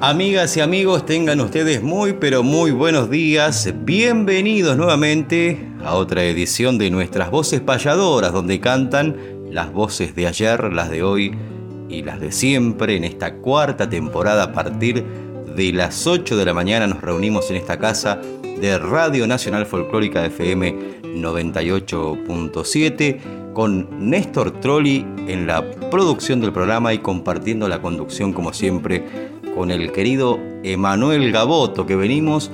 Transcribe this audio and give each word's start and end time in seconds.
Amigas 0.00 0.56
y 0.56 0.60
amigos, 0.60 1.04
tengan 1.06 1.40
ustedes 1.40 1.82
muy 1.82 2.12
pero 2.12 2.44
muy 2.44 2.70
buenos 2.70 3.10
días. 3.10 3.68
Bienvenidos 3.80 4.76
nuevamente 4.76 5.72
a 5.84 5.94
otra 5.94 6.22
edición 6.22 6.78
de 6.78 6.88
nuestras 6.88 7.32
voces 7.32 7.60
payadoras, 7.60 8.32
donde 8.32 8.60
cantan 8.60 9.16
las 9.50 9.72
voces 9.72 10.14
de 10.14 10.28
ayer, 10.28 10.72
las 10.72 10.88
de 10.88 11.02
hoy 11.02 11.34
y 11.88 12.04
las 12.04 12.20
de 12.20 12.30
siempre. 12.30 12.94
En 12.94 13.02
esta 13.02 13.38
cuarta 13.38 13.90
temporada, 13.90 14.44
a 14.44 14.52
partir 14.52 15.04
de 15.56 15.72
las 15.72 16.06
8 16.06 16.36
de 16.36 16.44
la 16.44 16.54
mañana, 16.54 16.86
nos 16.86 17.00
reunimos 17.00 17.50
en 17.50 17.56
esta 17.56 17.76
casa 17.76 18.20
de 18.60 18.78
Radio 18.78 19.26
Nacional 19.26 19.66
Folclórica 19.66 20.24
FM 20.24 21.02
98.7 21.02 23.52
con 23.52 24.08
Néstor 24.08 24.60
Trolli 24.60 25.04
en 25.26 25.48
la 25.48 25.68
producción 25.90 26.40
del 26.40 26.52
programa 26.52 26.94
y 26.94 26.98
compartiendo 26.98 27.66
la 27.66 27.82
conducción 27.82 28.32
como 28.32 28.52
siempre 28.52 29.36
con 29.58 29.72
el 29.72 29.90
querido 29.90 30.38
Emanuel 30.62 31.32
Gaboto, 31.32 31.84
que 31.84 31.96
venimos, 31.96 32.48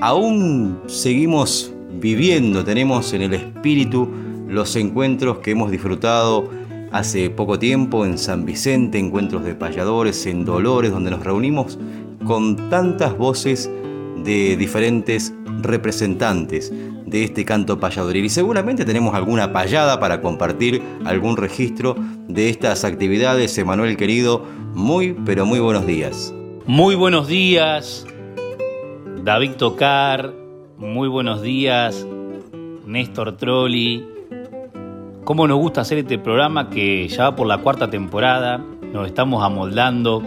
aún 0.00 0.78
seguimos 0.86 1.72
viviendo, 1.94 2.62
tenemos 2.62 3.12
en 3.12 3.22
el 3.22 3.34
espíritu 3.34 4.08
los 4.46 4.76
encuentros 4.76 5.38
que 5.38 5.50
hemos 5.50 5.72
disfrutado 5.72 6.48
hace 6.92 7.28
poco 7.28 7.58
tiempo 7.58 8.06
en 8.06 8.18
San 8.18 8.44
Vicente, 8.44 9.00
encuentros 9.00 9.42
de 9.42 9.56
payadores, 9.56 10.24
en 10.26 10.44
Dolores, 10.44 10.92
donde 10.92 11.10
nos 11.10 11.24
reunimos 11.24 11.76
con 12.24 12.70
tantas 12.70 13.18
voces 13.18 13.68
de 14.22 14.56
diferentes 14.56 15.34
representantes 15.60 16.72
de 17.12 17.24
este 17.24 17.44
canto 17.44 17.78
payadoril. 17.78 18.24
Y 18.24 18.30
seguramente 18.30 18.84
tenemos 18.84 19.14
alguna 19.14 19.52
payada 19.52 20.00
para 20.00 20.22
compartir, 20.22 20.82
algún 21.04 21.36
registro 21.36 21.94
de 22.26 22.48
estas 22.48 22.84
actividades. 22.84 23.56
Emanuel 23.58 23.96
querido, 23.96 24.44
muy, 24.74 25.12
pero 25.24 25.44
muy 25.44 25.60
buenos 25.60 25.86
días. 25.86 26.34
Muy 26.66 26.94
buenos 26.94 27.28
días, 27.28 28.06
David 29.24 29.52
Tocar, 29.52 30.32
muy 30.78 31.08
buenos 31.08 31.42
días, 31.42 32.06
Néstor 32.86 33.36
Trolli. 33.36 34.06
Cómo 35.24 35.46
nos 35.46 35.58
gusta 35.58 35.82
hacer 35.82 35.98
este 35.98 36.18
programa 36.18 36.70
que 36.70 37.06
ya 37.08 37.24
va 37.24 37.36
por 37.36 37.46
la 37.46 37.58
cuarta 37.58 37.90
temporada, 37.90 38.64
nos 38.92 39.06
estamos 39.06 39.42
amoldando 39.44 40.22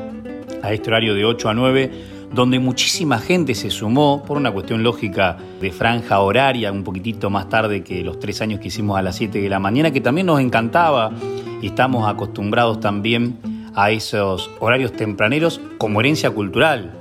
a 0.61 0.73
este 0.73 0.89
horario 0.89 1.13
de 1.15 1.25
8 1.25 1.49
a 1.49 1.53
9 1.53 2.14
donde 2.35 2.59
muchísima 2.59 3.17
gente 3.19 3.55
se 3.55 3.69
sumó 3.69 4.21
por 4.23 4.35
una 4.35 4.51
cuestión 4.51 4.83
lógica 4.83 5.37
de 5.61 5.71
franja 5.71 6.19
horaria, 6.19 6.69
un 6.69 6.83
poquitito 6.83 7.29
más 7.29 7.47
tarde 7.47 7.81
que 7.81 8.03
los 8.03 8.19
tres 8.19 8.41
años 8.41 8.59
que 8.59 8.67
hicimos 8.67 8.99
a 8.99 9.01
las 9.01 9.15
7 9.15 9.39
de 9.41 9.47
la 9.47 9.57
mañana, 9.57 9.91
que 9.91 10.01
también 10.01 10.27
nos 10.27 10.41
encantaba 10.41 11.13
y 11.61 11.67
estamos 11.67 12.07
acostumbrados 12.07 12.81
también 12.81 13.37
a 13.73 13.91
esos 13.91 14.51
horarios 14.59 14.91
tempraneros 14.91 15.61
como 15.77 16.01
herencia 16.01 16.29
cultural. 16.29 16.91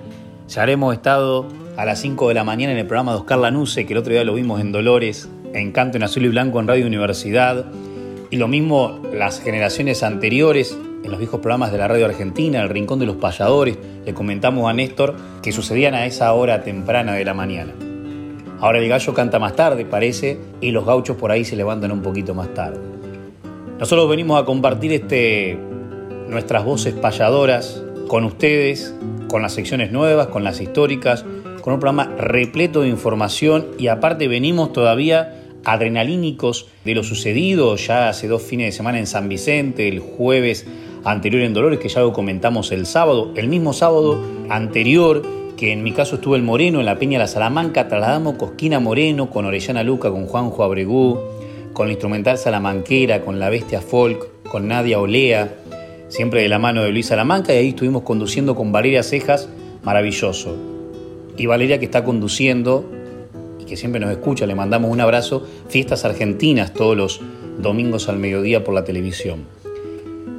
Ya 0.48 0.64
hemos 0.66 0.94
estado 0.94 1.48
a 1.76 1.84
las 1.84 2.00
5 2.00 2.28
de 2.28 2.34
la 2.34 2.44
mañana 2.44 2.72
en 2.72 2.78
el 2.78 2.86
programa 2.86 3.12
de 3.12 3.18
Oscar 3.18 3.40
Lanuse, 3.40 3.86
que 3.86 3.92
el 3.92 3.98
otro 3.98 4.12
día 4.12 4.22
lo 4.22 4.34
vimos 4.34 4.60
en 4.60 4.70
Dolores, 4.70 5.28
en 5.52 5.72
Canto 5.72 5.96
en 5.96 6.04
Azul 6.04 6.24
y 6.24 6.28
Blanco 6.28 6.60
en 6.60 6.68
Radio 6.68 6.86
Universidad, 6.86 7.64
y 8.30 8.36
lo 8.36 8.46
mismo 8.46 9.00
las 9.12 9.40
generaciones 9.40 10.04
anteriores 10.04 10.78
en 11.04 11.10
los 11.10 11.19
viejos 11.19 11.41
programas 11.41 11.70
de 11.70 11.78
la 11.78 11.87
radio 11.87 12.06
argentina, 12.06 12.62
El 12.62 12.70
Rincón 12.70 12.98
de 12.98 13.06
los 13.06 13.16
Payadores, 13.16 13.76
le 14.04 14.15
comentamos 14.15 14.69
a 14.69 14.72
Néstor 14.72 15.15
que 15.42 15.53
sucedían 15.53 15.94
a 15.94 16.06
esa 16.06 16.32
hora 16.32 16.62
temprana 16.62 17.12
de 17.12 17.25
la 17.25 17.34
mañana. 17.34 17.75
Ahora 18.59 18.78
el 18.78 18.88
gallo 18.88 19.12
canta 19.12 19.38
más 19.38 19.54
tarde, 19.54 19.84
parece, 19.84 20.38
y 20.62 20.70
los 20.70 20.87
gauchos 20.87 21.19
por 21.19 21.31
ahí 21.31 21.44
se 21.44 21.56
levantan 21.56 21.93
un 21.93 22.00
poquito 22.00 22.34
más 22.34 22.54
tarde. 22.54 22.81
Nosotros 23.78 24.09
venimos 24.09 24.41
a 24.41 24.47
compartir 24.47 24.93
este, 24.93 25.59
nuestras 26.28 26.64
voces 26.64 26.94
payadoras 26.94 27.82
con 28.09 28.25
ustedes, 28.25 28.94
con 29.28 29.43
las 29.43 29.53
secciones 29.53 29.93
nuevas, 29.93 30.28
con 30.28 30.43
las 30.43 30.62
históricas, 30.62 31.26
con 31.60 31.75
un 31.75 31.81
programa 31.81 32.14
repleto 32.16 32.81
de 32.81 32.88
información 32.88 33.66
y 33.78 33.88
aparte 33.88 34.26
venimos 34.26 34.72
todavía 34.72 35.41
adrenalínicos 35.64 36.66
de 36.84 36.94
lo 36.94 37.03
sucedido 37.03 37.76
ya 37.76 38.09
hace 38.09 38.28
dos 38.28 38.43
fines 38.43 38.66
de 38.66 38.72
semana 38.72 38.98
en 38.98 39.06
San 39.06 39.28
Vicente, 39.28 39.88
el 39.88 39.98
jueves 40.00 40.66
anterior 41.04 41.42
en 41.42 41.54
Dolores, 41.54 41.78
que 41.78 41.88
ya 41.88 42.00
lo 42.00 42.12
comentamos 42.12 42.72
el 42.72 42.87
sábado, 42.87 43.31
el 43.37 43.48
mismo 43.48 43.72
sábado 43.72 44.20
anterior 44.48 45.22
que 45.56 45.72
en 45.72 45.82
mi 45.82 45.92
caso 45.92 46.16
estuvo 46.16 46.37
el 46.37 46.42
Moreno 46.42 46.81
en 46.81 46.87
la 46.87 46.98
Peña 46.98 47.19
La 47.19 47.28
Salamanca, 47.28 47.88
trasladamos 47.88 48.34
Cosquina 48.34 48.81
Moreno 48.81 49.31
con 49.31 49.44
Orellana 49.44 49.84
Luca, 49.84 50.10
con 50.10 50.26
Juanjo 50.26 50.64
Abregú, 50.64 51.19
con 51.72 51.87
la 51.87 51.93
instrumental 51.93 52.38
Salamanquera, 52.38 53.20
con 53.20 53.38
la 53.38 53.50
Bestia 53.50 53.81
Folk, 53.81 54.43
con 54.50 54.69
Nadia 54.69 54.98
Olea, 54.98 55.54
siempre 56.09 56.43
de 56.43 56.48
la 56.48 56.59
mano 56.59 56.82
de 56.82 56.91
Luis 56.91 57.06
Salamanca, 57.06 57.54
y 57.54 57.59
ahí 57.59 57.69
estuvimos 57.69 58.03
conduciendo 58.03 58.54
con 58.54 58.72
Valeria 58.72 59.03
Cejas, 59.03 59.48
maravilloso. 59.82 60.56
Y 61.37 61.47
Valeria 61.47 61.78
que 61.78 61.84
está 61.84 62.04
conduciendo 62.04 62.84
y 63.60 63.64
que 63.64 63.76
siempre 63.76 64.00
nos 64.00 64.10
escucha, 64.10 64.47
le 64.47 64.54
mandamos 64.54 64.91
un 64.91 65.00
abrazo, 65.00 65.47
fiestas 65.69 66.04
argentinas 66.04 66.72
todos 66.72 66.97
los 66.97 67.20
domingos 67.59 68.09
al 68.09 68.19
mediodía 68.19 68.64
por 68.64 68.75
la 68.75 68.84
televisión. 68.84 69.63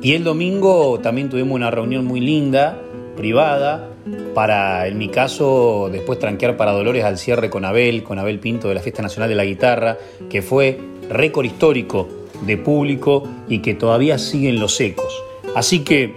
Y 0.06 0.14
el 0.14 0.24
domingo 0.24 1.00
también 1.00 1.30
tuvimos 1.32 1.56
una 1.56 1.72
reunión 1.72 2.06
muy 2.06 2.20
linda, 2.20 2.80
privada, 3.18 3.90
para, 4.36 4.86
en 4.86 5.00
mi 5.00 5.10
caso, 5.10 5.90
después 5.92 6.20
tranquear 6.20 6.58
para 6.58 6.74
Dolores 6.74 7.04
al 7.04 7.18
cierre 7.18 7.50
con 7.50 7.66
Abel, 7.66 8.04
con 8.04 8.20
Abel 8.20 8.38
Pinto 8.38 8.68
de 8.68 8.76
la 8.76 8.82
Fiesta 8.82 9.02
Nacional 9.02 9.30
de 9.30 9.36
la 9.36 9.46
Guitarra, 9.46 9.98
que 10.30 10.44
fue 10.44 10.80
récord 11.10 11.46
histórico 11.46 12.08
de 12.46 12.56
público 12.56 13.28
y 13.50 13.64
que 13.64 13.74
todavía 13.74 14.20
siguen 14.20 14.60
los 14.60 14.80
ecos. 14.80 15.12
Así 15.56 15.80
que 15.80 16.14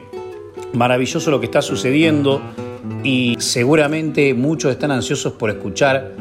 maravilloso 0.74 1.30
lo 1.30 1.40
que 1.40 1.46
está 1.46 1.62
sucediendo 1.62 2.42
y 3.02 3.36
seguramente 3.38 4.34
muchos 4.34 4.70
están 4.70 4.90
ansiosos 4.90 5.32
por 5.32 5.48
escuchar 5.48 6.12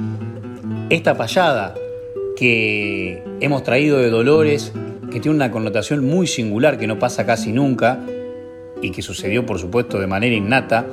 esta 0.90 1.18
payada 1.18 1.76
que 2.38 3.22
hemos 3.42 3.64
traído 3.64 3.98
de 3.98 4.10
Dolores 4.10 4.72
que 5.12 5.20
tiene 5.20 5.36
una 5.36 5.52
connotación 5.52 6.06
muy 6.06 6.28
singular 6.28 6.78
que 6.78 6.88
no 6.88 7.00
pasa 7.00 7.26
casi 7.26 7.52
nunca 7.52 8.00
y 8.82 8.92
que 8.92 9.02
sucedió, 9.02 9.46
por 9.46 9.60
supuesto, 9.60 10.00
de 10.00 10.08
manera 10.08 10.36
innata 10.36 10.86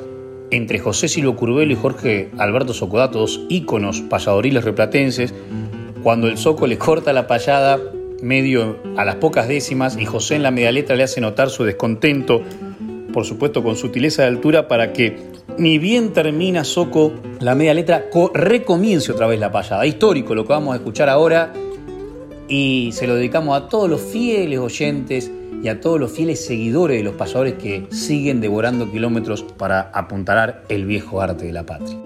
entre 0.51 0.79
José 0.79 1.09
Silvio 1.09 1.37
Curbelo 1.37 1.73
y 1.73 1.77
Jorge 1.77 2.31
Alberto 2.39 2.75
Socodato, 2.75 3.19
dos 3.19 3.41
íconos 3.49 4.03
payadoriles 4.03 4.65
replatenses, 4.65 5.35
cuando 6.03 6.29
el 6.29 6.39
Soco 6.39 6.67
le 6.67 6.79
corta 6.79 7.13
la 7.13 7.27
payada 7.27 7.79
medio 8.23 8.77
a 8.97 9.05
las 9.05 9.17
pocas 9.17 9.49
décimas 9.49 9.97
y 9.99 10.05
José 10.05 10.37
en 10.37 10.43
la 10.43 10.51
media 10.51 10.73
letra 10.73 10.97
le 10.97 11.03
hace 11.03 11.21
notar 11.21 11.51
su 11.51 11.65
descontento, 11.65 12.43
por 13.13 13.25
supuesto 13.25 13.63
con 13.63 13.77
sutileza 13.77 14.23
de 14.23 14.29
altura, 14.29 14.69
para 14.69 14.93
que 14.93 15.17
ni 15.59 15.79
bien 15.79 16.13
termina 16.13 16.65
Soco 16.65 17.13
la 17.41 17.55
media 17.55 17.75
letra, 17.75 18.07
recomience 18.33 19.13
otra 19.13 19.27
vez 19.27 19.41
la 19.41 19.51
payada. 19.51 19.87
Histórico 19.87 20.35
lo 20.35 20.45
que 20.45 20.53
vamos 20.53 20.75
a 20.75 20.77
escuchar 20.77 21.09
ahora 21.09 21.53
y 22.49 22.91
se 22.93 23.07
lo 23.07 23.17
dedicamos 23.17 23.57
a 23.57 23.69
todos 23.69 23.89
los 23.89 24.01
fieles 24.01 24.59
oyentes 24.59 25.31
y 25.63 25.69
a 25.69 25.81
todos 25.81 25.99
los 25.99 26.13
fieles 26.13 26.45
seguidores 26.45 26.99
de 26.99 27.05
los 27.05 27.15
pasadores 27.15 27.55
que 27.55 27.87
siguen 27.91 28.41
devorando 28.41 28.91
kilómetros 28.91 29.43
para 29.43 29.91
apuntalar 29.95 30.65
el 30.69 30.85
viejo 30.85 31.21
arte 31.21 31.47
de 31.47 31.53
la 31.53 31.65
patria. 31.65 31.99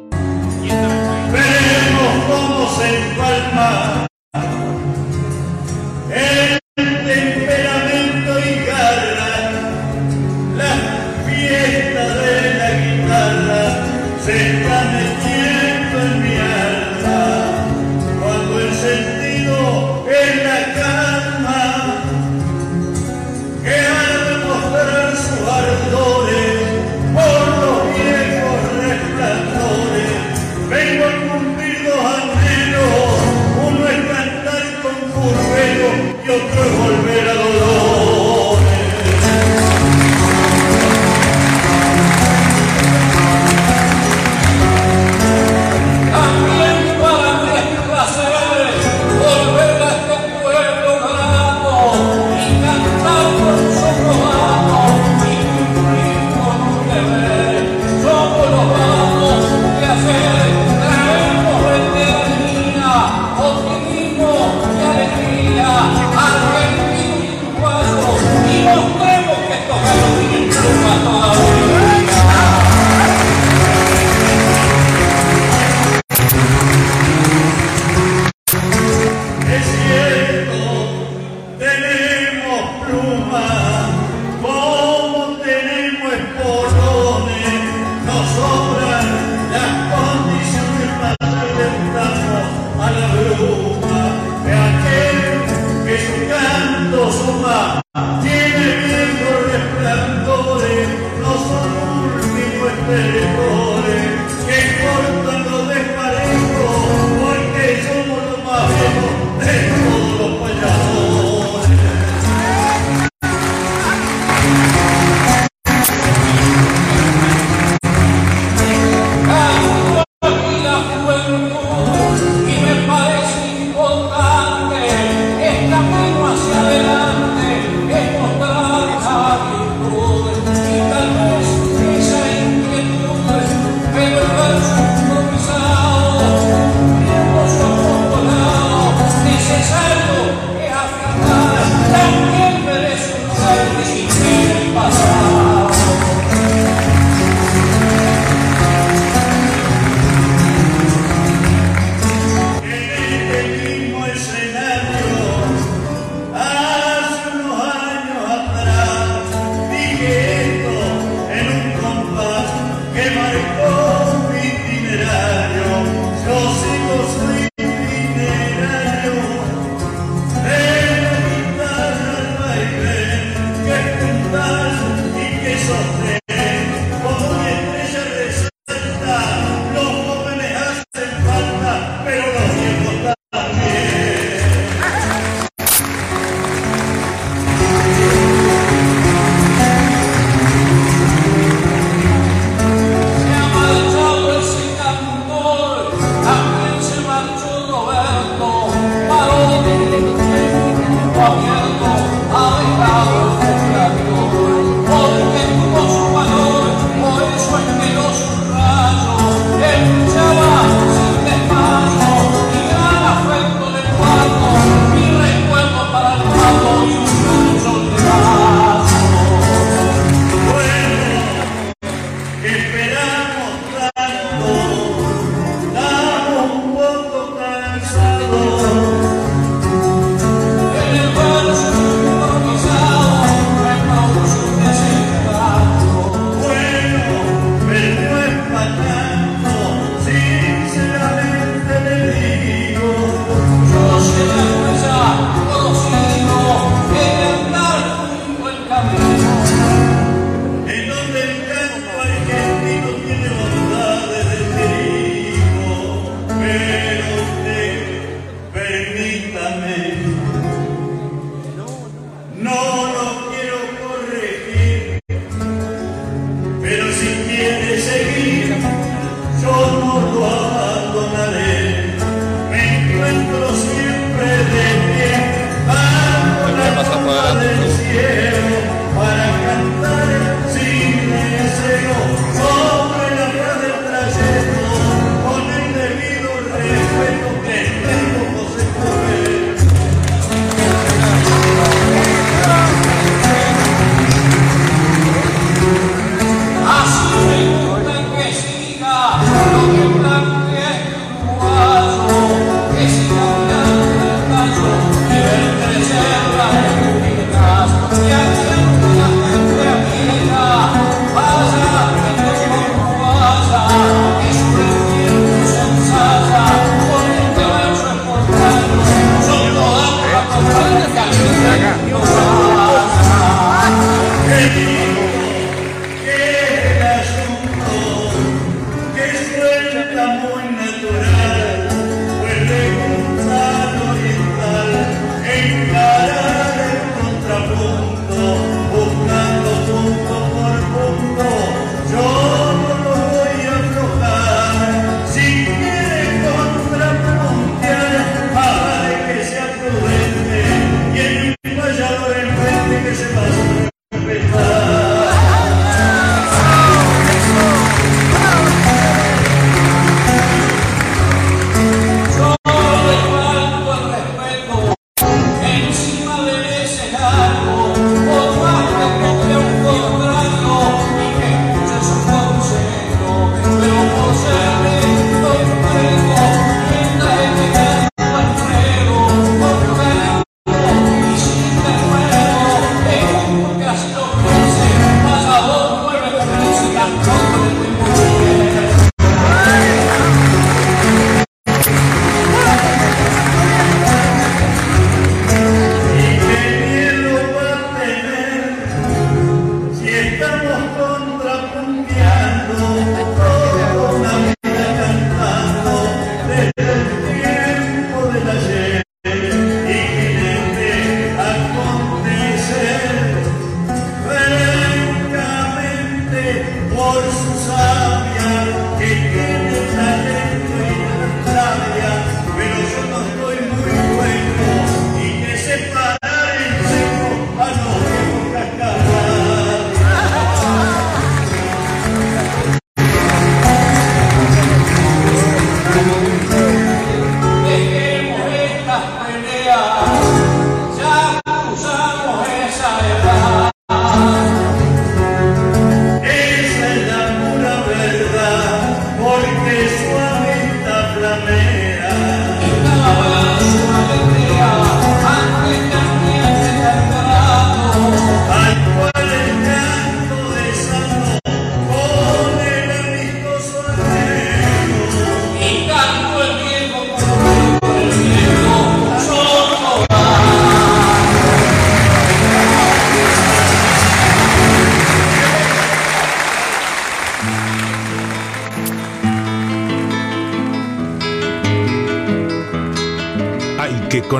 Y 139.58 139.87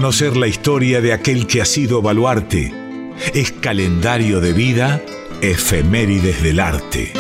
Conocer 0.09 0.39
la 0.39 0.47
historia 0.47 1.03
de 1.03 1.13
aquel 1.13 1.47
que 1.47 1.61
ha 1.61 1.67
sido 1.67 2.01
baluarte. 2.01 2.73
Es 3.35 3.53
calendario 3.53 4.41
de 4.41 4.55
vida, 4.55 5.03
efemérides 5.43 6.43
del 6.43 6.61
arte. 6.61 7.13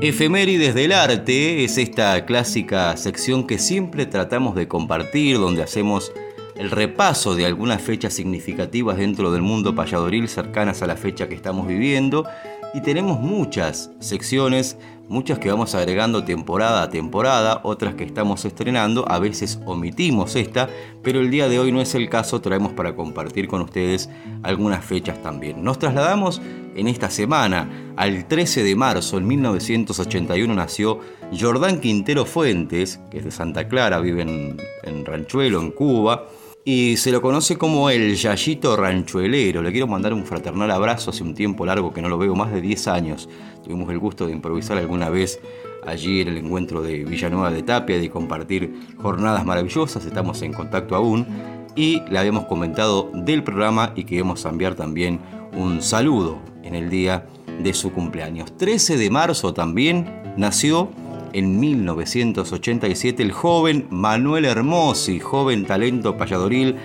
Efemérides 0.00 0.74
del 0.74 0.92
arte 0.92 1.62
es 1.62 1.76
esta 1.76 2.24
clásica 2.24 2.96
sección 2.96 3.46
que 3.46 3.58
siempre 3.58 4.06
tratamos 4.06 4.54
de 4.54 4.66
compartir, 4.66 5.36
donde 5.36 5.62
hacemos 5.62 6.10
el 6.58 6.70
repaso 6.70 7.34
de 7.34 7.46
algunas 7.46 7.82
fechas 7.82 8.14
significativas 8.14 8.96
dentro 8.96 9.30
del 9.30 9.42
mundo 9.42 9.74
payadoril 9.74 10.28
cercanas 10.28 10.82
a 10.82 10.86
la 10.86 10.96
fecha 10.96 11.28
que 11.28 11.34
estamos 11.34 11.66
viviendo 11.66 12.26
y 12.74 12.80
tenemos 12.80 13.20
muchas 13.20 13.90
secciones, 14.00 14.76
muchas 15.08 15.38
que 15.38 15.50
vamos 15.50 15.74
agregando 15.74 16.24
temporada 16.24 16.82
a 16.82 16.90
temporada, 16.90 17.60
otras 17.62 17.94
que 17.94 18.04
estamos 18.04 18.44
estrenando, 18.44 19.10
a 19.10 19.18
veces 19.18 19.60
omitimos 19.64 20.36
esta, 20.36 20.68
pero 21.02 21.20
el 21.20 21.30
día 21.30 21.48
de 21.48 21.58
hoy 21.58 21.72
no 21.72 21.80
es 21.80 21.94
el 21.94 22.08
caso, 22.10 22.40
traemos 22.40 22.72
para 22.72 22.94
compartir 22.94 23.48
con 23.48 23.62
ustedes 23.62 24.10
algunas 24.42 24.84
fechas 24.84 25.22
también. 25.22 25.62
Nos 25.62 25.78
trasladamos 25.78 26.42
en 26.74 26.88
esta 26.88 27.08
semana 27.08 27.94
al 27.96 28.26
13 28.28 28.62
de 28.62 28.76
marzo, 28.76 29.16
en 29.16 29.26
1981 29.26 30.54
nació 30.54 31.00
Jordán 31.38 31.80
Quintero 31.80 32.26
Fuentes, 32.26 33.00
que 33.10 33.18
es 33.18 33.24
de 33.24 33.30
Santa 33.30 33.68
Clara, 33.68 34.00
vive 34.00 34.22
en, 34.22 34.56
en 34.82 35.06
Ranchuelo, 35.06 35.60
en 35.60 35.70
Cuba 35.70 36.26
y 36.68 36.96
se 36.96 37.12
lo 37.12 37.22
conoce 37.22 37.56
como 37.56 37.90
el 37.90 38.16
Yayito 38.16 38.76
Ranchuelero. 38.76 39.62
Le 39.62 39.70
quiero 39.70 39.86
mandar 39.86 40.12
un 40.12 40.26
fraternal 40.26 40.68
abrazo 40.72 41.10
hace 41.10 41.22
un 41.22 41.32
tiempo 41.32 41.64
largo 41.64 41.94
que 41.94 42.02
no 42.02 42.08
lo 42.08 42.18
veo, 42.18 42.34
más 42.34 42.52
de 42.52 42.60
10 42.60 42.88
años. 42.88 43.28
Tuvimos 43.62 43.88
el 43.88 44.00
gusto 44.00 44.26
de 44.26 44.32
improvisar 44.32 44.76
alguna 44.76 45.08
vez 45.08 45.38
allí 45.86 46.22
en 46.22 46.28
el 46.28 46.38
encuentro 46.38 46.82
de 46.82 47.04
Villanueva 47.04 47.52
de 47.52 47.62
Tapia, 47.62 48.00
de 48.00 48.10
compartir 48.10 48.80
jornadas 49.00 49.46
maravillosas, 49.46 50.04
estamos 50.06 50.42
en 50.42 50.52
contacto 50.52 50.96
aún. 50.96 51.28
Y 51.76 52.02
le 52.10 52.18
habíamos 52.18 52.46
comentado 52.46 53.12
del 53.14 53.44
programa 53.44 53.92
y 53.94 54.02
queremos 54.02 54.44
enviar 54.44 54.74
también 54.74 55.20
un 55.56 55.80
saludo 55.82 56.40
en 56.64 56.74
el 56.74 56.90
día 56.90 57.28
de 57.62 57.74
su 57.74 57.92
cumpleaños. 57.92 58.56
13 58.56 58.96
de 58.96 59.08
marzo 59.08 59.54
también 59.54 60.34
nació 60.36 60.90
en 61.36 61.60
1987 61.60 63.22
el 63.22 63.30
joven 63.30 63.86
Manuel 63.90 64.46
Hermosi, 64.46 65.20
joven 65.20 65.66
talento 65.66 66.16
payadoril, 66.16 66.76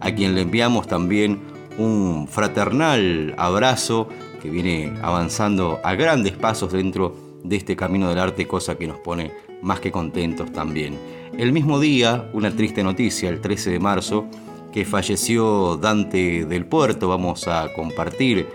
a 0.00 0.12
quien 0.12 0.36
le 0.36 0.42
enviamos 0.42 0.86
también 0.86 1.40
un 1.76 2.28
fraternal 2.28 3.34
abrazo 3.36 4.08
que 4.40 4.48
viene 4.48 4.92
avanzando 5.02 5.80
a 5.82 5.94
grandes 5.96 6.34
pasos 6.34 6.70
dentro 6.70 7.16
de 7.42 7.56
este 7.56 7.74
camino 7.74 8.08
del 8.08 8.20
arte, 8.20 8.46
cosa 8.46 8.76
que 8.76 8.86
nos 8.86 8.98
pone 8.98 9.32
más 9.60 9.80
que 9.80 9.90
contentos 9.90 10.52
también. 10.52 10.96
El 11.36 11.50
mismo 11.50 11.80
día, 11.80 12.30
una 12.32 12.52
triste 12.54 12.84
noticia, 12.84 13.28
el 13.28 13.40
13 13.40 13.72
de 13.72 13.80
marzo, 13.80 14.26
que 14.72 14.84
falleció 14.84 15.78
Dante 15.78 16.44
del 16.44 16.64
Puerto, 16.64 17.08
vamos 17.08 17.48
a 17.48 17.72
compartir 17.74 18.46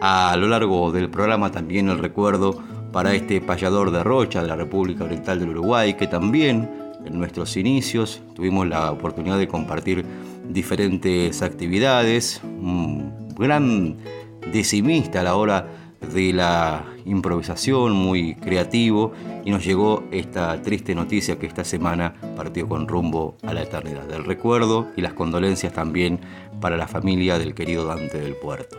a 0.00 0.34
lo 0.38 0.48
largo 0.48 0.92
del 0.92 1.10
programa 1.10 1.52
también 1.52 1.90
el 1.90 1.98
recuerdo 1.98 2.58
para 2.94 3.12
este 3.12 3.40
payador 3.40 3.90
de 3.90 4.04
Rocha 4.04 4.40
de 4.40 4.46
la 4.46 4.54
República 4.54 5.02
Oriental 5.02 5.40
del 5.40 5.48
Uruguay, 5.48 5.94
que 5.94 6.06
también 6.06 6.70
en 7.04 7.18
nuestros 7.18 7.56
inicios 7.56 8.22
tuvimos 8.36 8.68
la 8.68 8.92
oportunidad 8.92 9.36
de 9.36 9.48
compartir 9.48 10.06
diferentes 10.48 11.42
actividades, 11.42 12.40
un 12.44 13.34
gran 13.36 13.96
decimista 14.52 15.20
a 15.20 15.24
la 15.24 15.34
hora 15.34 15.66
de 16.14 16.32
la 16.32 16.84
improvisación, 17.04 17.94
muy 17.94 18.36
creativo, 18.36 19.10
y 19.44 19.50
nos 19.50 19.64
llegó 19.64 20.04
esta 20.12 20.62
triste 20.62 20.94
noticia 20.94 21.36
que 21.36 21.46
esta 21.46 21.64
semana 21.64 22.14
partió 22.36 22.68
con 22.68 22.86
rumbo 22.86 23.36
a 23.42 23.52
la 23.52 23.62
eternidad. 23.62 24.04
Del 24.04 24.24
recuerdo 24.24 24.86
y 24.96 25.00
las 25.00 25.14
condolencias 25.14 25.72
también 25.72 26.20
para 26.60 26.76
la 26.76 26.86
familia 26.86 27.40
del 27.40 27.56
querido 27.56 27.86
Dante 27.86 28.20
del 28.20 28.36
Puerto. 28.36 28.78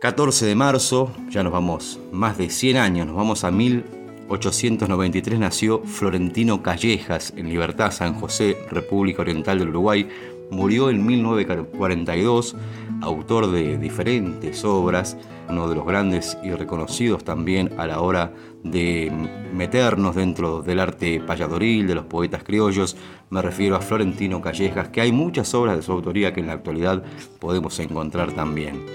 14 0.00 0.46
de 0.46 0.54
marzo, 0.54 1.12
ya 1.28 1.42
nos 1.42 1.52
vamos 1.52 2.00
más 2.10 2.38
de 2.38 2.48
100 2.48 2.78
años, 2.78 3.06
nos 3.06 3.16
vamos 3.16 3.44
a 3.44 3.50
1893, 3.50 5.38
nació 5.38 5.82
Florentino 5.84 6.62
Callejas 6.62 7.34
en 7.36 7.50
Libertad, 7.50 7.90
San 7.90 8.14
José, 8.14 8.56
República 8.70 9.20
Oriental 9.20 9.58
del 9.58 9.68
Uruguay. 9.68 10.08
Murió 10.50 10.88
en 10.88 11.04
1942, 11.04 12.56
autor 13.02 13.50
de 13.50 13.76
diferentes 13.76 14.64
obras, 14.64 15.18
uno 15.50 15.68
de 15.68 15.74
los 15.74 15.84
grandes 15.84 16.38
y 16.42 16.50
reconocidos 16.50 17.22
también 17.22 17.70
a 17.76 17.86
la 17.86 18.00
hora 18.00 18.32
de 18.64 19.12
meternos 19.52 20.16
dentro 20.16 20.62
del 20.62 20.80
arte 20.80 21.20
payadoril, 21.20 21.86
de 21.86 21.96
los 21.96 22.06
poetas 22.06 22.42
criollos. 22.42 22.96
Me 23.28 23.42
refiero 23.42 23.76
a 23.76 23.80
Florentino 23.82 24.40
Callejas, 24.40 24.88
que 24.88 25.02
hay 25.02 25.12
muchas 25.12 25.52
obras 25.52 25.76
de 25.76 25.82
su 25.82 25.92
autoría 25.92 26.32
que 26.32 26.40
en 26.40 26.46
la 26.46 26.54
actualidad 26.54 27.04
podemos 27.38 27.78
encontrar 27.80 28.32
también. 28.32 28.86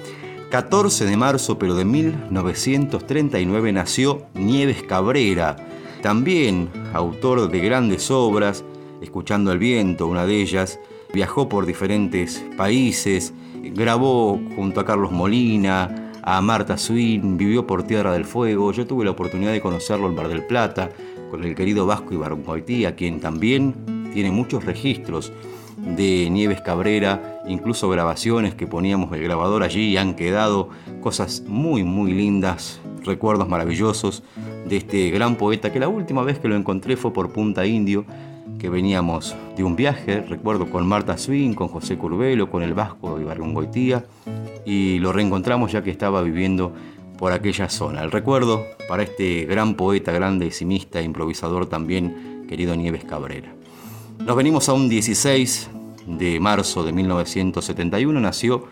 14 0.50 1.06
de 1.06 1.18
marzo, 1.18 1.58
pero 1.58 1.76
de 1.76 1.86
1939, 1.86 3.74
nació 3.74 4.26
Nieves 4.34 4.84
Cabrera, 4.84 5.56
también 6.02 6.70
autor 6.94 7.50
de 7.50 7.60
grandes 7.60 8.12
obras, 8.12 8.64
Escuchando 9.02 9.52
el 9.52 9.60
viento, 9.60 10.08
una 10.08 10.26
de 10.26 10.42
ellas, 10.42 10.80
viajó 11.14 11.50
por 11.50 11.66
diferentes 11.66 12.44
países, 12.58 13.34
grabó 13.62 14.40
junto 14.56 14.80
a 14.80 14.86
Carlos 14.86 15.12
Molina, 15.12 16.12
a 16.24 16.42
Marta 16.42 16.78
Swin, 16.78 17.38
vivió 17.38 17.68
por 17.68 17.84
Tierra 17.84 18.14
del 18.14 18.26
Fuego, 18.26 18.72
yo 18.72 18.88
tuve 18.88 19.06
la 19.06 19.12
oportunidad 19.12 19.52
de 19.52 19.62
conocerlo 19.62 20.08
en 20.08 20.16
Bar 20.16 20.28
del 20.30 20.48
Plata, 20.48 20.90
con 21.30 21.44
el 21.44 21.56
querido 21.56 21.86
Vasco 21.86 22.14
Ibargoitía, 22.14 22.96
quien 22.96 23.20
también 23.20 24.10
tiene 24.14 24.32
muchos 24.32 24.66
registros 24.66 25.32
de 25.78 26.30
Nieves 26.30 26.62
Cabrera, 26.62 27.42
incluso 27.48 27.90
grabaciones 27.90 28.56
que 28.56 28.68
poníamos 28.68 29.14
el 29.14 29.24
grabador 29.24 29.64
allí 29.64 29.90
y 29.90 29.98
han 29.98 30.16
quedado 30.16 30.70
cosas 31.02 31.44
muy 31.48 31.84
muy 31.84 32.14
lindas, 32.14 32.80
recuerdos 33.04 33.48
maravillosos 33.48 34.24
de 34.68 34.78
este 34.78 35.10
gran 35.12 35.36
poeta 35.36 35.72
que 35.72 35.80
la 35.80 35.88
última 35.88 36.24
vez 36.24 36.40
que 36.40 36.48
lo 36.48 36.56
encontré 36.56 36.98
fue 36.98 37.14
por 37.14 37.32
Punta 37.32 37.66
Indio, 37.66 38.06
que 38.60 38.70
veníamos 38.70 39.36
de 39.56 39.64
un 39.64 39.76
viaje, 39.76 40.22
recuerdo 40.22 40.70
con 40.70 40.88
Marta 40.88 41.18
Swin, 41.18 41.54
con 41.54 41.68
José 41.68 41.98
Curvelo, 41.98 42.50
con 42.50 42.64
el 42.64 42.74
Vasco 42.74 43.20
Ibargüengoitía 43.20 44.06
y 44.66 45.00
lo 45.00 45.12
reencontramos 45.12 45.72
ya 45.72 45.84
que 45.84 45.92
estaba 45.92 46.22
viviendo 46.22 46.74
por 47.18 47.32
aquella 47.32 47.70
zona. 47.70 48.04
El 48.04 48.12
recuerdo 48.12 48.66
para 48.88 49.04
este 49.04 49.46
gran 49.46 49.76
poeta, 49.76 50.12
gran 50.12 50.40
decimista, 50.40 51.02
improvisador 51.02 51.68
también, 51.68 52.46
querido 52.48 52.76
Nieves 52.76 53.04
Cabrera. 53.04 53.54
Nos 54.20 54.36
venimos 54.36 54.70
a 54.70 54.74
un 54.74 54.90
16 54.90 55.70
de 56.08 56.40
marzo 56.40 56.84
de 56.84 56.92
1971, 56.92 58.20
nació 58.20 58.66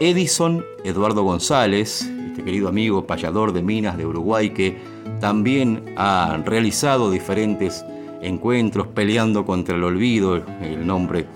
Edison 0.00 0.64
Eduardo 0.84 1.22
González, 1.22 2.02
este 2.02 2.42
querido 2.42 2.68
amigo 2.68 3.06
payador 3.06 3.52
de 3.52 3.62
minas 3.62 3.96
de 3.96 4.06
Uruguay 4.06 4.50
que 4.50 4.76
también 5.20 5.94
ha 5.96 6.40
realizado 6.44 7.10
diferentes 7.10 7.84
encuentros 8.22 8.88
peleando 8.88 9.44
contra 9.44 9.76
el 9.76 9.84
olvido, 9.84 10.36
el 10.36 10.86
nombre 10.86 11.26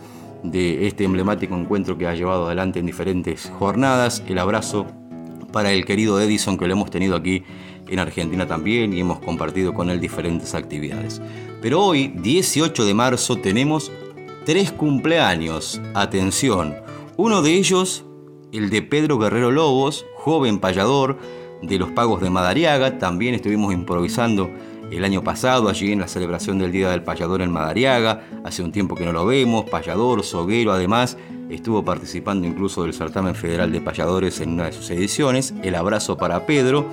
de 0.42 0.86
este 0.86 1.04
emblemático 1.04 1.56
encuentro 1.56 1.96
que 1.96 2.06
ha 2.06 2.14
llevado 2.14 2.46
adelante 2.46 2.80
en 2.80 2.86
diferentes 2.86 3.52
jornadas. 3.58 4.22
El 4.26 4.38
abrazo 4.38 4.86
para 5.52 5.72
el 5.72 5.84
querido 5.84 6.20
Edison 6.20 6.58
que 6.58 6.66
lo 6.66 6.72
hemos 6.72 6.90
tenido 6.90 7.14
aquí 7.14 7.44
en 7.88 7.98
Argentina 7.98 8.46
también 8.46 8.92
y 8.92 9.00
hemos 9.00 9.20
compartido 9.20 9.74
con 9.74 9.90
él 9.90 10.00
diferentes 10.00 10.54
actividades. 10.54 11.20
Pero 11.62 11.80
hoy, 11.80 12.08
18 12.08 12.84
de 12.84 12.92
marzo, 12.92 13.36
tenemos 13.36 13.92
tres 14.44 14.72
cumpleaños. 14.72 15.80
Atención, 15.94 16.74
uno 17.16 17.40
de 17.40 17.54
ellos, 17.54 18.04
el 18.52 18.68
de 18.68 18.82
Pedro 18.82 19.16
Guerrero 19.16 19.52
Lobos, 19.52 20.04
joven 20.16 20.58
payador 20.58 21.18
de 21.62 21.78
los 21.78 21.92
pagos 21.92 22.20
de 22.20 22.30
Madariaga. 22.30 22.98
También 22.98 23.36
estuvimos 23.36 23.72
improvisando 23.72 24.50
el 24.90 25.04
año 25.04 25.22
pasado, 25.22 25.68
allí 25.68 25.92
en 25.92 26.00
la 26.00 26.08
celebración 26.08 26.58
del 26.58 26.72
Día 26.72 26.90
del 26.90 27.04
Payador 27.04 27.42
en 27.42 27.52
Madariaga. 27.52 28.24
Hace 28.42 28.64
un 28.64 28.72
tiempo 28.72 28.96
que 28.96 29.04
no 29.04 29.12
lo 29.12 29.24
vemos, 29.24 29.64
payador, 29.70 30.24
soguero, 30.24 30.72
además. 30.72 31.16
Estuvo 31.48 31.84
participando 31.84 32.44
incluso 32.44 32.82
del 32.82 32.92
certamen 32.92 33.36
federal 33.36 33.70
de 33.70 33.80
payadores 33.80 34.40
en 34.40 34.54
una 34.54 34.64
de 34.64 34.72
sus 34.72 34.90
ediciones. 34.90 35.54
El 35.62 35.76
abrazo 35.76 36.16
para 36.16 36.44
Pedro. 36.44 36.86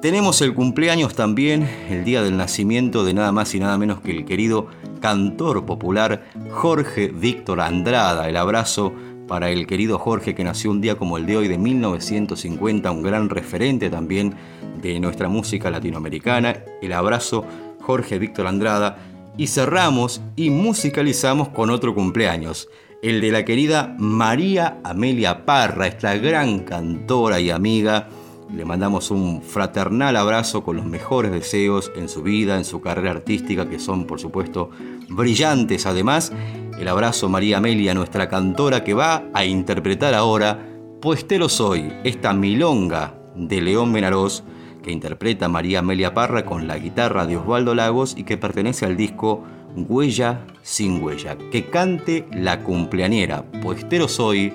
Tenemos 0.00 0.40
el 0.42 0.54
cumpleaños 0.54 1.16
también, 1.16 1.68
el 1.90 2.04
día 2.04 2.22
del 2.22 2.36
nacimiento 2.36 3.04
de 3.04 3.14
nada 3.14 3.32
más 3.32 3.52
y 3.56 3.58
nada 3.58 3.76
menos 3.78 4.00
que 4.00 4.12
el 4.12 4.24
querido 4.24 4.68
cantor 5.00 5.66
popular 5.66 6.22
Jorge 6.50 7.08
Víctor 7.08 7.60
Andrada. 7.60 8.28
El 8.28 8.36
abrazo 8.36 8.92
para 9.26 9.50
el 9.50 9.66
querido 9.66 9.98
Jorge 9.98 10.36
que 10.36 10.44
nació 10.44 10.70
un 10.70 10.80
día 10.80 10.94
como 10.94 11.18
el 11.18 11.26
de 11.26 11.36
hoy 11.36 11.48
de 11.48 11.58
1950, 11.58 12.88
un 12.92 13.02
gran 13.02 13.28
referente 13.28 13.90
también 13.90 14.36
de 14.80 15.00
nuestra 15.00 15.28
música 15.28 15.68
latinoamericana. 15.68 16.60
El 16.80 16.92
abrazo 16.92 17.44
Jorge 17.80 18.20
Víctor 18.20 18.46
Andrada. 18.46 18.98
Y 19.36 19.48
cerramos 19.48 20.20
y 20.36 20.50
musicalizamos 20.50 21.48
con 21.48 21.70
otro 21.70 21.96
cumpleaños. 21.96 22.68
el 23.02 23.20
de 23.20 23.30
la 23.30 23.44
querida 23.44 23.96
María 23.98 24.78
Amelia 24.84 25.44
Parra, 25.44 25.88
esta 25.88 26.16
gran 26.16 26.60
cantora 26.60 27.40
y 27.40 27.50
amiga. 27.50 28.08
Le 28.52 28.64
mandamos 28.64 29.10
un 29.10 29.42
fraternal 29.42 30.16
abrazo 30.16 30.62
con 30.64 30.76
los 30.76 30.86
mejores 30.86 31.32
deseos 31.32 31.92
en 31.96 32.08
su 32.08 32.22
vida, 32.22 32.56
en 32.56 32.64
su 32.64 32.80
carrera 32.80 33.10
artística, 33.10 33.68
que 33.68 33.78
son 33.78 34.06
por 34.06 34.20
supuesto 34.20 34.70
brillantes. 35.08 35.86
Además, 35.86 36.32
el 36.78 36.88
abrazo 36.88 37.28
María 37.28 37.58
Amelia, 37.58 37.94
nuestra 37.94 38.28
cantora 38.28 38.84
que 38.84 38.94
va 38.94 39.24
a 39.34 39.44
interpretar 39.44 40.14
ahora 40.14 40.66
Pues 41.00 41.26
soy, 41.48 41.92
esta 42.04 42.32
milonga 42.32 43.14
de 43.36 43.60
León 43.60 43.92
Benarós 43.92 44.42
que 44.82 44.92
interpreta 44.92 45.48
María 45.48 45.80
Amelia 45.80 46.14
Parra 46.14 46.44
con 46.44 46.66
la 46.66 46.78
guitarra 46.78 47.26
de 47.26 47.36
Osvaldo 47.36 47.74
Lagos 47.74 48.14
y 48.16 48.24
que 48.24 48.36
pertenece 48.36 48.86
al 48.86 48.96
disco 48.96 49.44
Huella 49.76 50.46
sin 50.62 51.02
Huella. 51.02 51.36
Que 51.50 51.66
cante 51.66 52.26
la 52.32 52.62
cumpleañera, 52.62 53.44
pues 53.62 53.84
soy, 54.08 54.52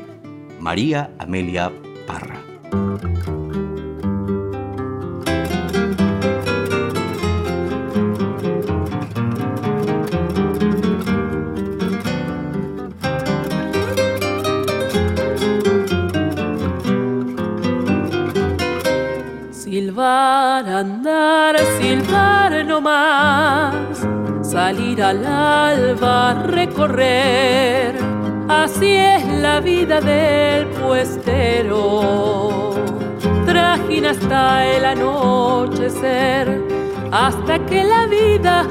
María 0.60 1.12
Amelia 1.20 1.72
Parra. 2.08 2.42
Andar, 20.66 21.58
silbar 21.78 22.66
no 22.66 22.80
más, 22.80 23.76
salir 24.42 25.04
al 25.04 25.26
alba, 25.26 26.46
recorrer, 26.46 27.94
así 28.48 28.96
es 28.96 29.28
la 29.42 29.60
vida 29.60 30.00
del 30.00 30.68
puestero. 30.68 32.00
Trajina 33.46 34.12
hasta 34.12 34.66
el 34.66 34.86
anochecer, 34.86 36.62
hasta 37.12 37.60
que 37.66 37.84
la 37.84 38.06
vida 38.06 38.66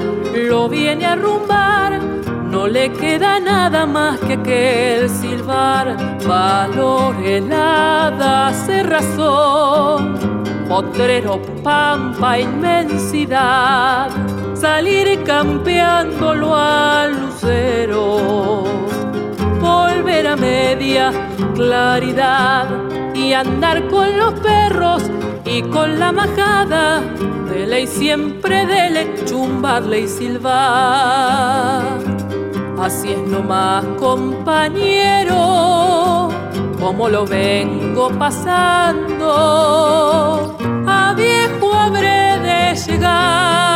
lo 0.47 0.67
viene 0.67 1.05
a 1.05 1.15
rumbar. 1.15 2.01
No 2.49 2.67
le 2.67 2.91
queda 2.91 3.39
nada 3.39 3.85
más 3.85 4.19
que 4.19 4.33
aquel 4.33 5.07
silbar, 5.09 5.95
valor 6.25 7.15
helada, 7.23 8.51
razón 8.83 10.42
potrero, 10.73 11.39
pampa, 11.63 12.39
inmensidad, 12.39 14.09
salir 14.55 15.23
campeándolo 15.23 16.55
al 16.55 17.11
lucero, 17.21 18.63
volver 19.61 20.25
a 20.29 20.35
media 20.35 21.11
claridad 21.53 22.65
y 23.13 23.33
andar 23.33 23.87
con 23.87 24.17
los 24.17 24.33
perros 24.39 25.03
y 25.45 25.61
con 25.61 25.99
la 25.99 26.11
majada, 26.11 27.01
de 27.51 27.67
ley 27.67 27.85
siempre 27.85 28.65
de 28.65 29.13
chumbarle 29.25 29.99
y 29.99 30.07
silbar. 30.07 31.83
Así 32.79 33.11
es 33.11 33.21
nomás, 33.27 33.85
compañero 33.99 35.43
como 36.83 37.07
lo 37.07 37.25
vengo 37.25 38.09
pasando, 38.19 39.27
habré 41.85 42.39
de 42.39 42.75
llegar, 42.75 43.72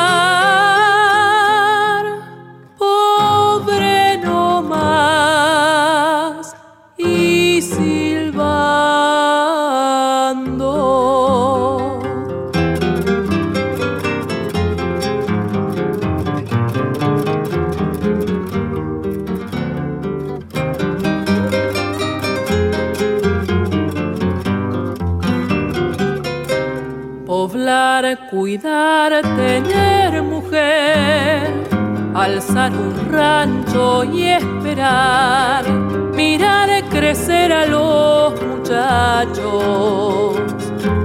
Poblar, 28.58 29.22
cuidar, 29.22 29.22
tener 29.36 30.24
mujer, 30.24 31.68
alzar 32.16 32.72
un 32.72 33.12
rancho 33.12 34.04
y 34.04 34.24
esperar, 34.24 35.70
mirar 36.16 36.84
crecer 36.90 37.52
a 37.52 37.66
los 37.66 38.34
muchachos, 38.42 40.36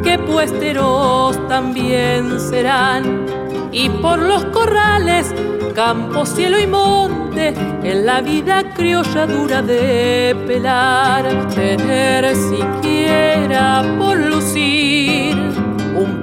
que 0.02 0.18
puesteros 0.18 1.48
también 1.48 2.40
serán, 2.40 3.26
y 3.70 3.88
por 3.88 4.18
los 4.18 4.44
corrales, 4.46 5.34
campo, 5.74 6.24
cielo 6.24 6.58
y 6.58 6.66
monte, 6.66 7.48
en 7.82 8.06
la 8.06 8.20
vida 8.20 8.62
criolla 8.74 9.26
dura 9.26 9.62
de 9.62 10.36
pelar, 10.46 11.48
tener 11.54 12.34
siquiera 12.34 13.82
por 13.98 14.16
lucir 14.16 15.51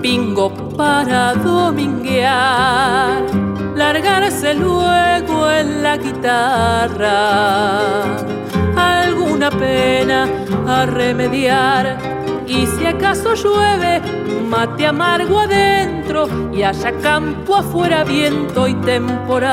pingo 0.01 0.49
para 0.77 1.33
dominguear, 1.35 3.23
largarse 3.75 4.53
luego 4.53 5.49
en 5.51 5.83
la 5.83 5.97
guitarra, 5.97 7.15
alguna 8.75 9.51
pena 9.51 10.27
a 10.67 10.85
remediar. 10.85 11.97
Y 12.47 12.65
si 12.65 12.85
acaso 12.85 13.33
llueve, 13.35 14.01
mate 14.49 14.87
amargo 14.87 15.39
adentro 15.39 16.27
y 16.51 16.63
haya 16.63 16.91
campo 16.99 17.57
afuera, 17.57 18.03
viento 18.03 18.67
y 18.67 18.73
temporal. 18.75 19.49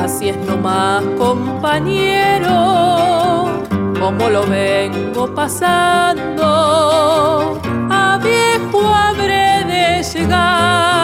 Así 0.00 0.30
es 0.30 0.36
nomás, 0.38 1.04
compañero, 1.16 2.50
como 4.00 4.30
lo 4.30 4.46
vengo 4.46 5.32
pasando, 5.34 6.48
habré 9.98 10.97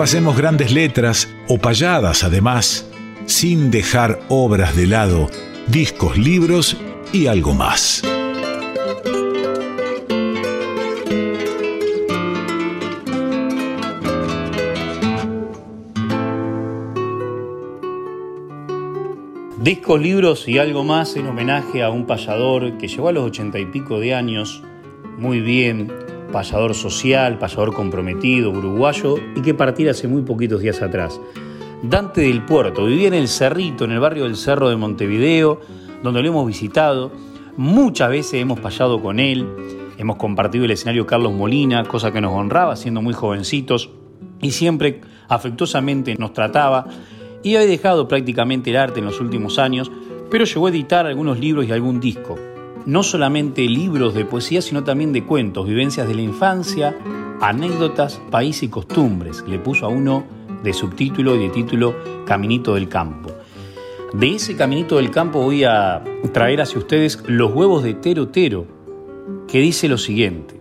Repasemos 0.00 0.34
grandes 0.34 0.72
letras 0.72 1.28
o 1.46 1.58
payadas 1.58 2.24
además, 2.24 2.90
sin 3.26 3.70
dejar 3.70 4.18
obras 4.30 4.74
de 4.74 4.86
lado, 4.86 5.28
discos, 5.66 6.16
libros 6.16 6.78
y 7.12 7.26
algo 7.26 7.52
más. 7.52 8.02
Discos, 19.62 20.00
libros 20.00 20.48
y 20.48 20.56
algo 20.56 20.82
más 20.82 21.14
en 21.16 21.26
homenaje 21.26 21.82
a 21.82 21.90
un 21.90 22.06
payador 22.06 22.78
que 22.78 22.88
llegó 22.88 23.08
a 23.08 23.12
los 23.12 23.24
ochenta 23.24 23.58
y 23.58 23.66
pico 23.66 24.00
de 24.00 24.14
años, 24.14 24.62
muy 25.18 25.40
bien, 25.40 25.92
payador 26.30 26.74
social, 26.74 27.38
payador 27.38 27.72
comprometido, 27.74 28.50
uruguayo 28.50 29.16
y 29.36 29.42
que 29.42 29.54
partiera 29.54 29.92
hace 29.92 30.08
muy 30.08 30.22
poquitos 30.22 30.60
días 30.60 30.82
atrás. 30.82 31.20
Dante 31.82 32.22
del 32.22 32.44
Puerto, 32.44 32.84
vivía 32.84 33.08
en 33.08 33.14
el 33.14 33.28
Cerrito, 33.28 33.84
en 33.84 33.92
el 33.92 34.00
barrio 34.00 34.24
del 34.24 34.36
Cerro 34.36 34.68
de 34.68 34.76
Montevideo, 34.76 35.60
donde 36.02 36.22
lo 36.22 36.28
hemos 36.28 36.46
visitado. 36.46 37.10
Muchas 37.56 38.10
veces 38.10 38.34
hemos 38.34 38.60
payado 38.60 39.02
con 39.02 39.18
él, 39.18 39.46
hemos 39.96 40.16
compartido 40.16 40.64
el 40.64 40.70
escenario 40.70 41.06
Carlos 41.06 41.32
Molina, 41.32 41.84
cosa 41.84 42.12
que 42.12 42.20
nos 42.20 42.32
honraba 42.32 42.76
siendo 42.76 43.02
muy 43.02 43.14
jovencitos 43.14 43.90
y 44.40 44.50
siempre 44.50 45.00
afectuosamente 45.28 46.14
nos 46.16 46.32
trataba 46.32 46.86
y 47.42 47.56
ha 47.56 47.60
dejado 47.60 48.08
prácticamente 48.08 48.70
el 48.70 48.76
arte 48.76 49.00
en 49.00 49.06
los 49.06 49.20
últimos 49.20 49.58
años, 49.58 49.90
pero 50.30 50.44
llegó 50.44 50.66
a 50.66 50.70
editar 50.70 51.06
algunos 51.06 51.38
libros 51.38 51.66
y 51.66 51.72
algún 51.72 52.00
disco. 52.00 52.38
No 52.86 53.02
solamente 53.02 53.62
libros 53.62 54.14
de 54.14 54.24
poesía, 54.24 54.62
sino 54.62 54.84
también 54.84 55.12
de 55.12 55.24
cuentos, 55.24 55.66
vivencias 55.66 56.08
de 56.08 56.14
la 56.14 56.22
infancia, 56.22 56.96
anécdotas, 57.40 58.20
país 58.30 58.62
y 58.62 58.68
costumbres. 58.68 59.44
Le 59.46 59.58
puso 59.58 59.86
a 59.86 59.88
uno 59.88 60.24
de 60.62 60.72
subtítulo 60.72 61.36
y 61.36 61.40
de 61.40 61.48
título 61.50 61.94
Caminito 62.26 62.74
del 62.74 62.88
Campo. 62.88 63.30
De 64.12 64.34
ese 64.34 64.56
caminito 64.56 64.96
del 64.96 65.12
campo 65.12 65.40
voy 65.40 65.62
a 65.62 66.02
traer 66.32 66.60
hacia 66.60 66.80
ustedes 66.80 67.22
los 67.28 67.52
huevos 67.52 67.84
de 67.84 67.94
Tero 67.94 68.26
Tero, 68.28 68.66
que 69.46 69.60
dice 69.60 69.88
lo 69.88 69.98
siguiente. 69.98 70.58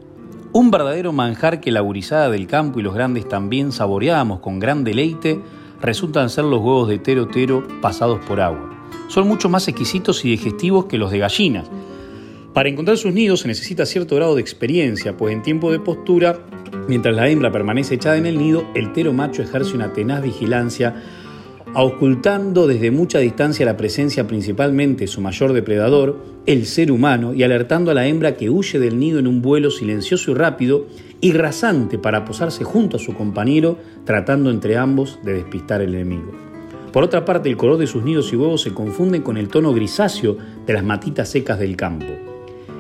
Un 0.52 0.70
verdadero 0.70 1.14
manjar 1.14 1.60
que 1.60 1.72
la 1.72 1.80
gurizada 1.80 2.30
del 2.30 2.46
campo 2.46 2.80
y 2.80 2.84
los 2.84 2.94
grandes 2.94 3.28
también 3.28 3.72
saboreábamos 3.72 4.40
con 4.40 4.60
gran 4.60 4.84
deleite 4.84 5.40
resultan 5.82 6.30
ser 6.30 6.44
los 6.44 6.60
huevos 6.60 6.90
de 6.90 7.00
Tero 7.00 7.28
Tero 7.28 7.64
pasados 7.82 8.20
por 8.26 8.40
agua. 8.40 8.70
Son 9.08 9.28
mucho 9.28 9.50
más 9.50 9.68
exquisitos 9.68 10.24
y 10.26 10.30
digestivos 10.30 10.86
que 10.86 11.00
los 11.00 11.10
de 11.10 11.18
gallinas. 11.18 11.70
Para 12.54 12.70
encontrar 12.70 12.98
sus 12.98 13.14
nidos 13.14 13.42
se 13.42 13.48
necesita 13.48 13.86
cierto 13.86 14.16
grado 14.16 14.36
de 14.36 14.42
experiencia, 14.42 15.16
pues 15.16 15.34
en 15.34 15.44
tiempo 15.44 15.72
de 15.72 15.80
postura, 15.80 16.46
mientras 16.88 17.16
la 17.16 17.30
hembra 17.30 17.52
permanece 17.52 17.96
echada 17.96 18.18
en 18.18 18.26
el 18.26 18.40
nido, 18.40 18.66
el 18.74 18.92
tero 18.92 19.14
macho 19.14 19.44
ejerce 19.44 19.76
una 19.76 19.94
tenaz 19.94 20.24
vigilancia 20.24 20.96
ocultando 21.76 22.66
desde 22.66 22.90
mucha 22.90 23.20
distancia 23.20 23.66
la 23.66 23.78
presencia 23.78 24.26
principalmente 24.26 25.06
su 25.06 25.22
mayor 25.22 25.54
depredador, 25.54 26.18
el 26.48 26.66
ser 26.66 26.92
humano, 26.92 27.34
y 27.36 27.44
alertando 27.44 27.92
a 27.92 27.94
la 27.94 28.08
hembra 28.08 28.36
que 28.36 28.50
huye 28.50 28.80
del 28.80 28.98
nido 28.98 29.20
en 29.20 29.28
un 29.28 29.42
vuelo 29.42 29.70
silencioso 29.70 30.32
y 30.32 30.34
rápido 30.34 30.88
y 31.22 31.34
rasante 31.34 32.00
para 32.00 32.26
posarse 32.26 32.64
junto 32.64 32.98
a 32.98 33.00
su 33.00 33.14
compañero, 33.14 33.78
tratando 34.06 34.50
entre 34.50 34.78
ambos 34.78 35.20
de 35.24 35.34
despistar 35.34 35.82
al 35.82 35.94
enemigo. 35.94 36.32
Por 36.92 37.04
otra 37.04 37.24
parte, 37.24 37.50
el 37.50 37.58
color 37.58 37.78
de 37.78 37.86
sus 37.86 38.04
nidos 38.04 38.34
y 38.34 38.36
huevos 38.36 38.64
se 38.64 38.74
confunden 38.74 39.22
con 39.22 39.38
el 39.38 39.50
tono 39.50 39.72
grisáceo 39.74 40.38
de 40.66 40.74
las 40.74 40.84
matitas 40.84 41.30
secas 41.30 41.60
del 41.60 41.76
campo. 41.76 42.29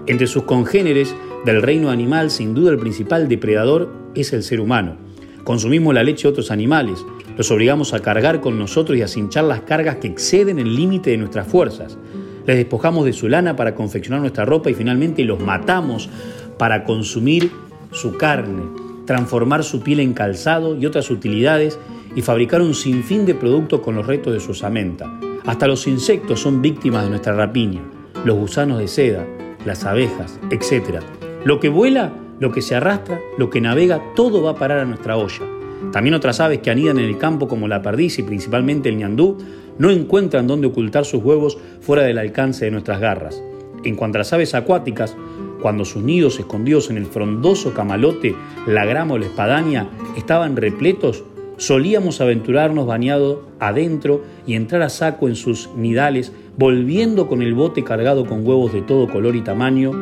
Entre 0.09 0.25
sus 0.25 0.41
congéneres 0.41 1.15
del 1.45 1.61
reino 1.61 1.91
animal, 1.91 2.31
sin 2.31 2.55
duda 2.55 2.71
el 2.71 2.79
principal 2.79 3.29
depredador 3.29 3.93
es 4.15 4.33
el 4.33 4.41
ser 4.41 4.59
humano. 4.59 4.97
Consumimos 5.43 5.93
la 5.93 6.01
leche 6.01 6.23
de 6.23 6.29
otros 6.29 6.49
animales, 6.49 7.05
los 7.37 7.51
obligamos 7.51 7.93
a 7.93 7.99
cargar 7.99 8.41
con 8.41 8.57
nosotros 8.57 8.97
y 8.97 9.03
a 9.03 9.07
cinchar 9.07 9.43
las 9.43 9.61
cargas 9.61 9.97
que 9.97 10.07
exceden 10.07 10.57
el 10.57 10.75
límite 10.75 11.11
de 11.11 11.17
nuestras 11.17 11.47
fuerzas. 11.47 11.99
Les 12.47 12.57
despojamos 12.57 13.05
de 13.05 13.13
su 13.13 13.29
lana 13.29 13.55
para 13.55 13.75
confeccionar 13.75 14.19
nuestra 14.19 14.45
ropa 14.45 14.71
y 14.71 14.73
finalmente 14.73 15.23
los 15.25 15.39
matamos 15.39 16.09
para 16.57 16.85
consumir 16.85 17.51
su 17.91 18.17
carne, 18.17 18.63
transformar 19.05 19.63
su 19.63 19.81
piel 19.81 19.99
en 19.99 20.13
calzado 20.13 20.75
y 20.75 20.87
otras 20.87 21.11
utilidades 21.11 21.77
y 22.15 22.23
fabricar 22.23 22.63
un 22.63 22.73
sinfín 22.73 23.27
de 23.27 23.35
productos 23.35 23.81
con 23.81 23.93
los 23.93 24.07
restos 24.07 24.33
de 24.33 24.39
su 24.39 24.51
osamenta. 24.53 25.19
Hasta 25.45 25.67
los 25.67 25.85
insectos 25.85 26.39
son 26.39 26.63
víctimas 26.63 27.03
de 27.03 27.11
nuestra 27.11 27.33
rapiña, 27.33 27.83
los 28.25 28.35
gusanos 28.35 28.79
de 28.79 28.87
seda, 28.87 29.27
las 29.69 29.86
abejas, 29.86 30.39
etc. 30.49 30.99
Lo 31.45 31.60
que 31.60 31.69
vuela, 31.69 32.12
lo 32.39 32.51
que 32.51 32.63
se 32.63 32.75
arrastra, 32.75 33.19
lo 33.38 33.51
que 33.51 33.62
navega, 33.62 34.01
todo 34.15 34.41
va 34.41 34.51
a 34.51 34.55
parar 34.55 34.79
a 34.79 34.86
nuestra 34.86 35.15
olla. 35.15 35.45
También 35.91 36.15
otras 36.15 36.39
aves 36.39 36.60
que 36.60 36.71
anidan 36.71 36.97
en 36.97 37.05
el 37.05 37.19
campo 37.19 37.47
como 37.47 37.67
la 37.67 37.84
perdiz 37.84 38.17
y 38.17 38.23
principalmente 38.23 38.89
el 38.89 38.97
ñandú 38.97 39.38
no 39.77 39.91
encuentran 39.91 40.47
dónde 40.47 40.67
ocultar 40.67 41.05
sus 41.05 41.23
huevos 41.23 41.60
fuera 41.82 42.01
del 42.01 42.17
alcance 42.17 42.65
de 42.65 42.71
nuestras 42.71 42.99
garras. 42.99 43.43
En 43.84 43.95
cuanto 43.95 44.17
a 44.17 44.19
las 44.19 44.34
aves 44.34 44.55
acuáticas, 44.55 45.15
cuando 45.62 45.86
sus 45.86 46.01
nidos 46.01 46.39
escondidos 46.39 46.89
en 46.89 46.97
el 46.97 47.05
frondoso 47.05 47.71
camalote, 47.73 48.36
la 48.65 48.86
grama 48.86 49.13
o 49.13 49.17
la 49.19 49.27
espadaña 49.27 49.88
estaban 50.17 50.55
repletos, 50.55 51.23
solíamos 51.58 52.21
aventurarnos 52.21 52.88
bañado 52.88 53.43
adentro 53.60 54.23
y 54.47 54.55
entrar 54.55 54.82
a 54.82 54.89
saco 54.89 55.27
en 55.27 55.36
sus 55.36 55.69
nidales, 55.75 56.34
volviendo 56.59 57.29
con 57.29 57.41
el 57.41 57.53
bote 57.53 57.85
cargado 57.85 58.25
con 58.25 58.45
huevos 58.45 58.73
de 58.73 58.81
todo 58.81 59.07
color 59.07 59.37
y 59.37 59.41
tamaño 59.41 59.93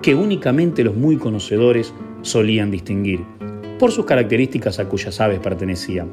que 0.00 0.14
únicamente 0.14 0.84
los 0.84 0.94
muy 0.94 1.16
conocedores 1.16 1.92
solían 2.22 2.70
distinguir 2.70 3.24
por 3.80 3.90
sus 3.90 4.04
características 4.04 4.78
a 4.78 4.88
cuyas 4.88 5.20
aves 5.20 5.40
pertenecían. 5.40 6.12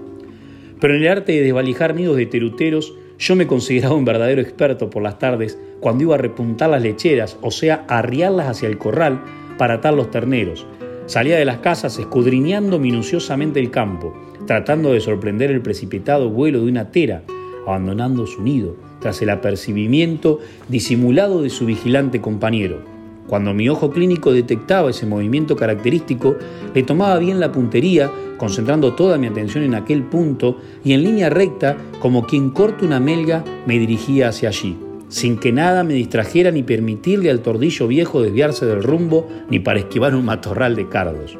Pero 0.80 0.96
en 0.96 1.04
el 1.04 1.08
arte 1.08 1.34
de 1.34 1.44
desvalijar 1.44 1.94
nidos 1.94 2.18
de 2.18 2.26
teruteros, 2.26 2.96
yo 3.20 3.36
me 3.36 3.46
consideraba 3.46 3.94
un 3.94 4.04
verdadero 4.04 4.42
experto 4.42 4.90
por 4.90 5.04
las 5.04 5.20
tardes 5.20 5.60
cuando 5.80 6.06
iba 6.06 6.16
a 6.16 6.18
repuntar 6.18 6.72
las 6.72 6.82
lecheras, 6.82 7.38
o 7.42 7.52
sea, 7.52 7.86
arriarlas 7.88 8.48
hacia 8.48 8.70
el 8.70 8.80
corral 8.80 9.22
para 9.60 9.76
atar 9.76 9.94
los 9.94 10.10
terneros. 10.10 10.66
Salía 11.06 11.38
de 11.38 11.46
las 11.46 11.60
casas 11.60 12.00
escudriñando 12.00 12.80
minuciosamente 12.80 13.60
el 13.60 13.70
campo, 13.70 14.16
tratando 14.48 14.94
de 14.94 15.00
sorprender 15.00 15.52
el 15.52 15.62
precipitado 15.62 16.32
vuelo 16.32 16.62
de 16.64 16.72
una 16.72 16.90
tera, 16.90 17.22
abandonando 17.68 18.26
su 18.26 18.42
nido, 18.42 18.90
tras 19.02 19.22
el 19.22 19.30
apercibimiento 19.30 20.40
disimulado 20.70 21.42
de 21.42 21.50
su 21.50 21.66
vigilante 21.66 22.22
compañero. 22.22 22.80
Cuando 23.28 23.54
mi 23.54 23.70
ojo 23.70 23.92
clínico 23.92 24.34
detectaba 24.34 24.90
ese 24.90 25.06
movimiento 25.06 25.56
característico, 25.56 26.36
le 26.74 26.84
tomaba 26.84 27.18
bien 27.18 27.40
la 27.40 27.52
puntería, 27.52 28.12
concentrando 28.38 28.94
toda 28.94 29.18
mi 29.18 29.28
atención 29.28 29.64
en 29.64 29.76
aquel 29.76 30.04
punto 30.04 30.58
y 30.84 30.94
en 30.94 31.04
línea 31.04 31.30
recta, 31.30 31.78
como 32.00 32.26
quien 32.26 32.50
corta 32.50 32.86
una 32.86 33.00
melga, 33.00 33.44
me 33.66 33.80
dirigía 33.80 34.30
hacia 34.30 34.50
allí, 34.50 34.78
sin 35.08 35.38
que 35.38 35.52
nada 35.52 35.84
me 35.84 35.94
distrajera 35.94 36.52
ni 36.52 36.64
permitirle 36.64 37.30
al 37.30 37.42
tordillo 37.42 37.88
viejo 37.88 38.22
desviarse 38.22 38.66
del 38.66 38.84
rumbo 38.84 39.30
ni 39.50 39.60
para 39.60 39.80
esquivar 39.80 40.14
un 40.14 40.26
matorral 40.26 40.76
de 40.76 40.90
cardos. 40.90 41.38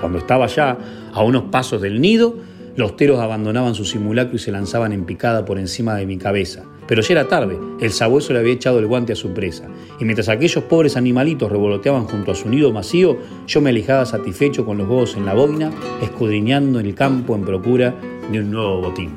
Cuando 0.00 0.18
estaba 0.18 0.46
ya 0.46 0.78
a 1.12 1.22
unos 1.22 1.44
pasos 1.44 1.82
del 1.82 2.00
nido, 2.00 2.36
los 2.74 2.96
teros 2.96 3.20
abandonaban 3.20 3.74
su 3.74 3.84
simulacro 3.84 4.36
y 4.36 4.38
se 4.38 4.50
lanzaban 4.50 4.92
en 4.92 5.04
picada 5.04 5.44
por 5.44 5.58
encima 5.58 5.94
de 5.94 6.06
mi 6.06 6.16
cabeza. 6.16 6.64
Pero 6.86 7.02
ya 7.02 7.12
era 7.12 7.28
tarde, 7.28 7.58
el 7.80 7.92
sabueso 7.92 8.32
le 8.32 8.40
había 8.40 8.52
echado 8.52 8.78
el 8.78 8.86
guante 8.86 9.12
a 9.12 9.16
su 9.16 9.32
presa, 9.32 9.68
y 9.98 10.04
mientras 10.04 10.28
aquellos 10.28 10.64
pobres 10.64 10.96
animalitos 10.96 11.50
revoloteaban 11.50 12.04
junto 12.04 12.32
a 12.32 12.34
su 12.34 12.48
nido 12.48 12.72
vacío, 12.72 13.18
yo 13.46 13.60
me 13.60 13.70
alejaba 13.70 14.04
satisfecho 14.04 14.64
con 14.64 14.78
los 14.78 14.88
huevos 14.88 15.16
en 15.16 15.26
la 15.26 15.34
boina, 15.34 15.70
escudriñando 16.02 16.80
el 16.80 16.94
campo 16.94 17.34
en 17.34 17.44
procura 17.44 17.94
de 18.30 18.40
un 18.40 18.50
nuevo 18.50 18.80
botín. 18.80 19.10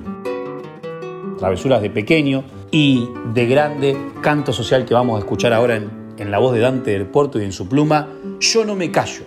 Travesuras 1.38 1.82
de 1.82 1.90
pequeño 1.90 2.44
y 2.72 3.08
de 3.34 3.46
grande, 3.46 3.98
canto 4.22 4.54
social 4.54 4.86
que 4.86 4.94
vamos 4.94 5.18
a 5.18 5.20
escuchar 5.20 5.54
ahora 5.54 5.76
en, 5.76 5.90
en 6.18 6.32
la 6.32 6.40
voz 6.40 6.54
de 6.54 6.60
Dante 6.60 6.92
del 6.92 7.06
Puerto 7.06 7.40
y 7.40 7.44
en 7.44 7.52
su 7.52 7.68
pluma, 7.68 8.08
Yo 8.40 8.66
no 8.66 8.76
me 8.76 8.92
callo. 8.92 9.24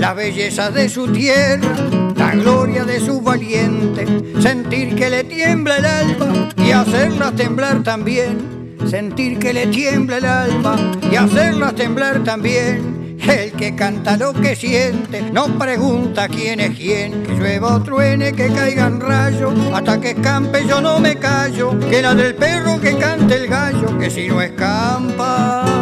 La 0.00 0.14
belleza 0.14 0.70
de 0.72 0.88
su 0.88 1.06
tierra, 1.12 1.76
la 2.16 2.34
gloria 2.34 2.84
de 2.84 2.98
su 2.98 3.20
valiente, 3.20 4.04
sentir 4.40 4.96
que 4.96 5.08
le 5.08 5.22
tiembla 5.22 5.76
el 5.76 5.84
alma 5.84 6.48
y 6.56 6.72
hacerla 6.72 7.30
temblar 7.30 7.84
también, 7.84 8.76
sentir 8.90 9.38
que 9.38 9.52
le 9.52 9.68
tiembla 9.68 10.18
el 10.18 10.24
alma 10.24 10.76
y 11.08 11.14
hacerla 11.14 11.72
temblar 11.72 12.24
también. 12.24 13.16
El 13.20 13.52
que 13.52 13.74
canta 13.76 14.16
lo 14.16 14.32
que 14.32 14.56
siente, 14.56 15.22
no 15.22 15.56
pregunta 15.58 16.28
quién 16.28 16.60
es 16.60 16.76
quién. 16.76 17.22
Que 17.22 17.32
llueva 17.32 17.76
o 17.76 17.82
truene, 17.82 18.32
que 18.32 18.48
caigan 18.48 19.00
rayos, 19.00 19.54
hasta 19.72 20.00
que 20.00 20.10
escampe 20.10 20.66
yo 20.66 20.80
no 20.80 20.98
me 21.00 21.16
callo. 21.16 21.78
Que 21.78 22.02
la 22.02 22.14
del 22.14 22.34
perro 22.34 22.80
que 22.80 22.96
cante 22.96 23.36
el 23.36 23.46
gallo, 23.48 23.98
que 23.98 24.10
si 24.10 24.28
no 24.28 24.42
escampa 24.42 25.75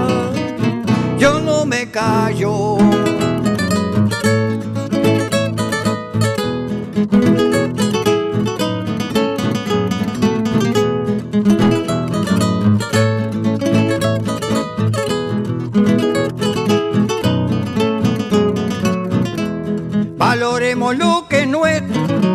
callo. 1.95 2.77
Valoremos 20.17 20.97
lo 20.97 21.29
que 21.29 21.43
es 21.43 21.83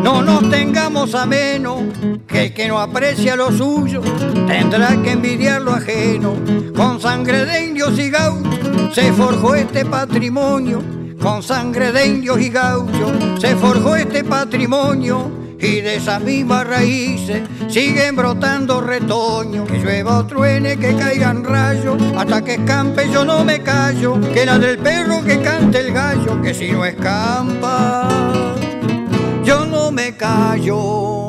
no 0.02 0.22
nos 0.22 0.48
tengamos 0.48 1.14
a 1.14 1.26
menos, 1.26 1.82
que 2.26 2.44
el 2.44 2.54
que 2.54 2.66
no 2.66 2.78
aprecia 2.78 3.36
lo 3.36 3.52
suyo 3.52 4.00
tendrá 4.46 5.02
que 5.02 5.10
envidiar 5.10 5.60
lo 5.60 5.72
ajeno, 5.72 6.32
con 6.74 6.98
sangre 6.98 7.44
de 7.44 7.66
indios 7.66 7.98
y 7.98 8.08
gauchos 8.08 8.59
se 8.92 9.12
forjó 9.12 9.54
este 9.54 9.84
patrimonio 9.84 10.82
con 11.20 11.42
sangre 11.42 11.92
de 11.92 12.06
indios 12.06 12.40
y 12.40 12.48
gauchos, 12.48 13.40
se 13.40 13.54
forjó 13.56 13.96
este 13.96 14.24
patrimonio 14.24 15.30
y 15.58 15.80
de 15.82 15.96
esas 15.96 16.22
mismas 16.22 16.66
raíces 16.66 17.42
siguen 17.68 18.16
brotando 18.16 18.80
retoños. 18.80 19.68
Que 19.68 19.78
llueva 19.78 20.18
o 20.18 20.26
truene, 20.26 20.76
que 20.78 20.94
caigan 20.96 21.44
rayos, 21.44 22.02
hasta 22.16 22.42
que 22.42 22.54
escampe 22.54 23.10
yo 23.10 23.24
no 23.24 23.44
me 23.44 23.60
callo, 23.60 24.18
que 24.32 24.46
la 24.46 24.58
del 24.58 24.78
perro 24.78 25.22
que 25.22 25.40
cante 25.40 25.80
el 25.80 25.92
gallo, 25.92 26.40
que 26.40 26.54
si 26.54 26.72
no 26.72 26.84
escampa, 26.84 28.08
yo 29.44 29.66
no 29.66 29.90
me 29.92 30.16
callo. 30.16 31.19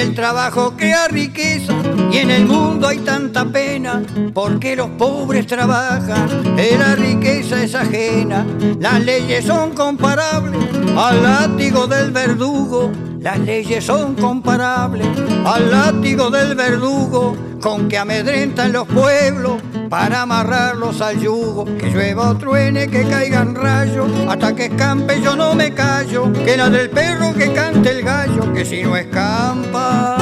El 0.00 0.14
trabajo 0.14 0.72
crea 0.78 1.08
riqueza 1.08 1.74
y 2.10 2.18
en 2.18 2.30
el 2.30 2.46
mundo 2.46 2.88
hay 2.88 2.98
tanta 2.98 3.44
pena 3.44 4.02
porque 4.32 4.74
los 4.74 4.88
pobres 4.90 5.46
trabajan 5.46 6.28
y 6.56 6.76
la 6.78 6.94
riqueza 6.94 7.62
es 7.62 7.74
ajena. 7.74 8.46
Las 8.80 9.04
leyes 9.04 9.44
son 9.44 9.72
comparables 9.72 10.58
al 10.96 11.22
látigo 11.22 11.86
del 11.86 12.12
verdugo. 12.12 12.90
Las 13.20 13.38
leyes 13.40 13.84
son 13.84 14.14
comparables 14.14 15.06
al 15.44 15.70
látigo 15.70 16.30
del 16.30 16.54
verdugo 16.54 17.36
con 17.60 17.88
que 17.88 17.98
amedrentan 17.98 18.72
los 18.72 18.86
pueblos 18.88 19.60
para 19.90 20.22
amarrarlos 20.22 21.02
al 21.02 21.20
yugo. 21.20 21.66
Que 21.76 21.90
llueva 21.90 22.30
o 22.30 22.38
truene, 22.38 22.86
que 22.88 23.02
caigan 23.06 23.54
rayos, 23.54 24.08
hasta 24.28 24.54
que 24.54 24.66
escampe 24.66 25.20
yo 25.20 25.36
no 25.36 25.54
me 25.54 25.74
callo. 25.74 26.32
Que 26.32 26.56
la 26.56 26.70
del 26.70 26.88
perro 26.88 27.34
que 27.34 27.52
cante 27.52 27.90
el 27.90 28.02
gallo, 28.02 28.52
que 28.54 28.64
si 28.64 28.82
no 28.82 28.96
escampa, 28.96 30.16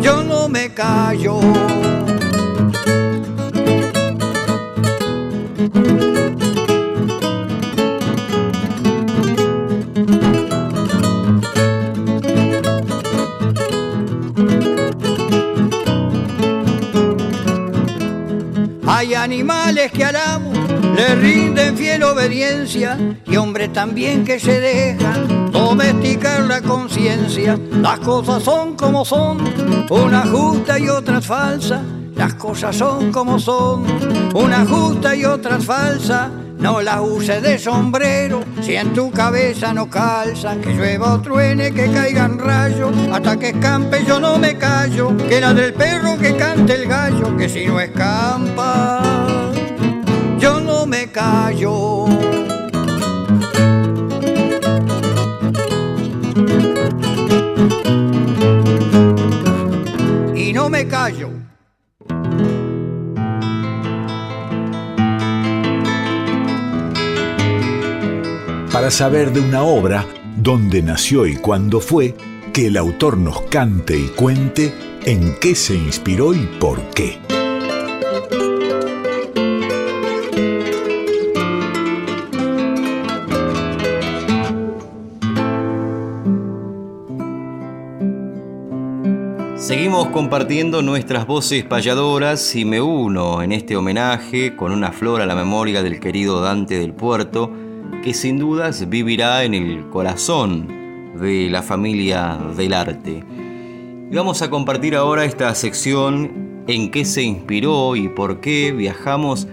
yo 0.00 0.22
no 0.22 0.48
me 0.48 0.72
callo. 0.72 1.40
Animales 19.66 19.90
que 19.92 20.04
al 20.04 20.16
amo 20.16 20.52
le 20.94 21.14
rinden 21.16 21.76
fiel 21.76 22.04
obediencia 22.04 22.96
y 23.26 23.36
hombres 23.36 23.72
también 23.72 24.24
que 24.24 24.38
se 24.38 24.60
dejan 24.60 25.50
domesticar 25.50 26.42
la 26.42 26.60
conciencia. 26.60 27.58
Las 27.72 27.98
cosas 28.00 28.44
son 28.44 28.76
como 28.76 29.04
son, 29.04 29.38
una 29.90 30.22
justa 30.22 30.78
y 30.78 30.88
otra 30.88 31.20
falsa. 31.20 31.82
Las 32.14 32.34
cosas 32.34 32.76
son 32.76 33.10
como 33.10 33.40
son, 33.40 33.84
una 34.34 34.64
justa 34.64 35.16
y 35.16 35.24
otra 35.24 35.58
falsa. 35.58 36.30
No 36.58 36.80
la 36.80 37.02
uses 37.02 37.42
de 37.42 37.58
sombrero 37.58 38.42
si 38.62 38.76
en 38.76 38.94
tu 38.94 39.10
cabeza 39.10 39.74
no 39.74 39.90
calzan. 39.90 40.60
Que 40.60 40.74
llueva 40.74 41.14
o 41.14 41.20
truene, 41.20 41.72
que 41.72 41.90
caigan 41.90 42.38
rayos, 42.38 42.92
hasta 43.12 43.36
que 43.36 43.48
escampe 43.48 44.04
yo 44.06 44.18
no 44.20 44.38
me 44.38 44.56
callo. 44.56 45.14
Que 45.28 45.40
la 45.40 45.52
del 45.52 45.74
perro 45.74 46.16
que 46.16 46.36
cante 46.36 46.74
el 46.74 46.88
gallo, 46.88 47.36
que 47.36 47.48
si 47.48 47.66
no 47.66 47.78
escampa, 47.78 49.05
Y 60.34 60.52
no 60.52 60.68
me 60.68 60.86
callo. 60.86 61.30
Para 68.70 68.90
saber 68.90 69.32
de 69.32 69.40
una 69.40 69.62
obra, 69.62 70.04
dónde 70.36 70.82
nació 70.82 71.24
y 71.24 71.36
cuándo 71.36 71.80
fue, 71.80 72.14
que 72.52 72.66
el 72.66 72.76
autor 72.76 73.16
nos 73.16 73.40
cante 73.42 73.98
y 73.98 74.08
cuente 74.08 74.74
en 75.06 75.34
qué 75.40 75.54
se 75.54 75.76
inspiró 75.76 76.34
y 76.34 76.46
por 76.60 76.82
qué. 76.90 77.25
Compartiendo 90.16 90.80
nuestras 90.80 91.26
voces 91.26 91.64
payadoras 91.64 92.56
y 92.56 92.64
me 92.64 92.80
uno 92.80 93.42
en 93.42 93.52
este 93.52 93.76
homenaje 93.76 94.56
con 94.56 94.72
una 94.72 94.90
flor 94.90 95.20
a 95.20 95.26
la 95.26 95.34
memoria 95.34 95.82
del 95.82 96.00
querido 96.00 96.40
Dante 96.40 96.78
del 96.78 96.94
Puerto, 96.94 97.52
que 98.02 98.14
sin 98.14 98.38
dudas 98.38 98.88
vivirá 98.88 99.44
en 99.44 99.52
el 99.52 99.90
corazón 99.90 101.12
de 101.20 101.50
la 101.50 101.62
familia 101.62 102.38
del 102.56 102.72
arte. 102.72 103.22
Y 104.10 104.16
vamos 104.16 104.40
a 104.40 104.48
compartir 104.48 104.96
ahora 104.96 105.26
esta 105.26 105.54
sección 105.54 106.64
en 106.66 106.90
qué 106.90 107.04
se 107.04 107.22
inspiró 107.22 107.94
y 107.94 108.08
por 108.08 108.40
qué 108.40 108.72
viajamos 108.72 109.46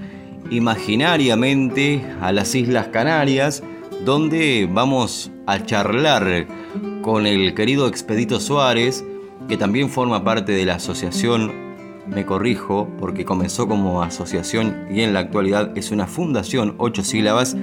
imaginariamente 0.49 2.05
a 2.21 2.31
las 2.31 2.55
Islas 2.55 2.87
Canarias, 2.87 3.63
donde 4.05 4.69
vamos 4.71 5.29
a 5.45 5.61
charlar 5.65 6.47
con 7.01 7.27
el 7.27 7.53
querido 7.53 7.89
Expedito 7.89 8.39
Suárez, 8.39 9.03
que 9.47 9.57
también 9.57 9.89
forma 9.89 10.23
parte 10.23 10.51
de 10.51 10.65
la 10.65 10.75
asociación, 10.75 11.63
me 12.07 12.25
corrijo, 12.25 12.89
porque 12.99 13.25
comenzó 13.25 13.67
como 13.67 14.03
asociación 14.03 14.87
y 14.91 15.01
en 15.01 15.13
la 15.13 15.19
actualidad 15.19 15.77
es 15.77 15.91
una 15.91 16.07
fundación, 16.07 16.75
ocho 16.77 17.03
sílabas, 17.03 17.55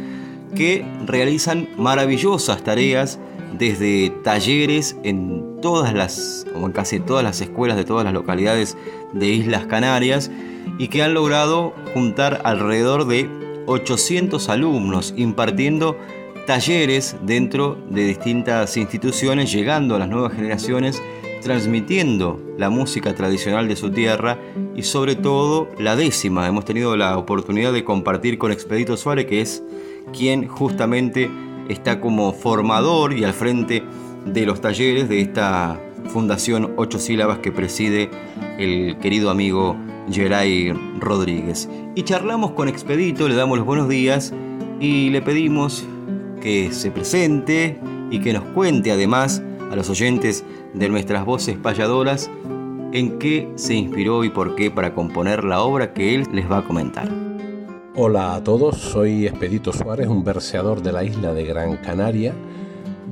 que 0.55 0.85
realizan 1.07 1.69
maravillosas 1.77 2.63
tareas 2.65 3.19
desde 3.59 4.11
talleres 4.25 4.97
en 5.03 5.61
todas 5.61 5.93
las, 5.93 6.47
o 6.55 6.67
en 6.67 6.73
casi 6.73 7.01
todas 7.01 7.23
las 7.23 7.41
escuelas 7.41 7.77
de 7.77 7.85
todas 7.85 8.05
las 8.05 8.15
localidades 8.15 8.77
de 9.13 9.29
Islas 9.29 9.67
Canarias 9.67 10.31
y 10.79 10.89
que 10.89 11.03
han 11.03 11.15
logrado 11.15 11.75
juntar 11.93 12.41
alrededor 12.45 13.07
de 13.07 13.29
800 13.67 14.49
alumnos 14.49 15.15
impartiendo 15.17 15.97
talleres 16.47 17.17
dentro 17.23 17.79
de 17.91 18.05
distintas 18.05 18.77
instituciones, 18.77 19.53
llegando 19.53 19.95
a 19.95 19.99
las 19.99 20.09
nuevas 20.09 20.33
generaciones 20.33 21.01
transmitiendo 21.41 22.41
la 22.59 22.71
música 22.71 23.15
tradicional 23.15 23.69
de 23.69 23.77
su 23.77 23.91
tierra 23.91 24.39
y 24.77 24.83
sobre 24.83 25.17
todo 25.17 25.69
la 25.79 25.97
décima. 25.97 26.47
Hemos 26.47 26.65
tenido 26.65 26.97
la 26.97 27.17
oportunidad 27.19 27.73
de 27.73 27.85
compartir 27.85 28.39
con 28.39 28.53
Expedito 28.53 28.97
Suárez, 28.97 29.27
que 29.27 29.41
es 29.41 29.63
quien 30.13 30.47
justamente 30.47 31.31
está 31.69 32.01
como 32.01 32.33
formador 32.33 33.13
y 33.13 33.25
al 33.25 33.33
frente 33.33 33.83
de 34.27 34.47
los 34.47 34.61
talleres 34.61 35.09
de 35.09 35.21
esta 35.21 35.81
fundación 36.09 36.75
ocho 36.77 36.99
sílabas 36.99 37.39
que 37.39 37.53
preside 37.53 38.11
el 38.59 38.99
querido 38.99 39.31
amigo 39.31 39.77
Geray 40.11 40.73
Rodríguez. 40.99 41.69
Y 41.95 42.03
charlamos 42.03 42.53
con 42.53 42.69
Expedito, 42.69 43.29
le 43.29 43.35
damos 43.35 43.59
los 43.59 43.67
buenos 43.67 43.89
días 43.89 44.33
y 44.81 45.11
le 45.11 45.23
pedimos 45.23 45.85
que 46.41 46.73
se 46.73 46.91
presente 46.91 47.79
y 48.11 48.21
que 48.21 48.33
nos 48.33 48.45
cuente 48.45 48.91
además 48.91 49.43
a 49.71 49.77
los 49.77 49.89
oyentes 49.89 50.45
de 50.75 50.89
nuestras 50.89 51.25
voces 51.25 51.57
payadoras 51.57 52.31
en 52.93 53.19
qué 53.19 53.51
se 53.57 53.75
inspiró 53.75 54.25
y 54.25 54.31
por 54.31 54.55
qué 54.57 54.71
para 54.71 54.95
componer 54.95 55.45
la 55.45 55.63
obra 55.63 55.93
que 55.93 56.15
él 56.15 56.27
les 56.33 56.51
va 56.51 56.59
a 56.59 56.65
comentar. 56.65 57.09
Hola 57.97 58.35
a 58.35 58.45
todos, 58.45 58.77
soy 58.77 59.27
Expedito 59.27 59.73
Suárez, 59.73 60.09
un 60.09 60.25
verseador 60.25 60.83
de 60.83 60.93
la 60.93 61.05
isla 61.05 61.35
de 61.35 61.45
Gran 61.45 61.77
Canaria, 61.77 62.35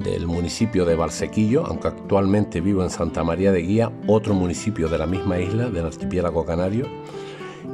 del 0.02 0.26
municipio 0.26 0.84
de 0.84 0.94
Valsequillo, 0.94 1.66
aunque 1.66 1.88
actualmente 1.88 2.60
vivo 2.60 2.82
en 2.82 2.90
Santa 2.90 3.24
María 3.24 3.50
de 3.50 3.62
Guía, 3.62 3.92
otro 4.06 4.34
municipio 4.34 4.88
de 4.88 4.98
la 4.98 5.06
misma 5.06 5.38
isla, 5.38 5.68
del 5.68 5.86
archipiélago 5.86 6.44
canario, 6.44 6.86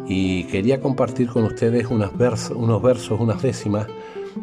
y 0.06 0.44
quería 0.44 0.80
compartir 0.80 1.28
con 1.28 1.44
ustedes 1.44 1.86
unos 1.88 2.16
versos 2.16 3.20
unas 3.20 3.42
décimas 3.42 3.86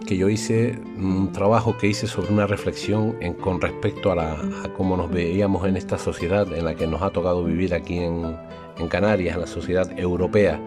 que 0.05 0.17
yo 0.17 0.29
hice, 0.29 0.79
un 0.97 1.31
trabajo 1.31 1.77
que 1.77 1.87
hice 1.87 2.07
sobre 2.07 2.31
una 2.31 2.47
reflexión 2.47 3.17
en, 3.19 3.33
con 3.33 3.61
respecto 3.61 4.11
a, 4.11 4.15
la, 4.15 4.37
cómo 4.75 4.95
nos 4.97 5.11
veíamos 5.11 5.67
en 5.67 5.77
esta 5.77 5.97
sociedad 5.97 6.51
en 6.53 6.65
la 6.65 6.75
que 6.75 6.87
nos 6.87 7.01
ha 7.01 7.09
tocado 7.09 7.43
vivir 7.43 7.73
aquí 7.73 7.99
en, 7.99 8.37
Canarias, 8.89 9.35
en 9.35 9.41
la 9.41 9.47
sociedad 9.47 9.91
europea. 9.99 10.59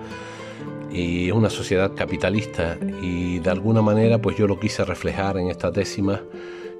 Y 0.92 1.26
es 1.26 1.32
una 1.32 1.50
sociedad 1.50 1.92
capitalista 1.96 2.78
y 3.02 3.40
de 3.40 3.50
alguna 3.50 3.82
manera 3.82 4.20
pues 4.20 4.37
yo 4.37 4.46
lo 4.46 4.60
quise 4.60 4.84
reflejar 4.84 5.37
en 5.37 5.48
esta 5.48 5.72
décima 5.72 6.22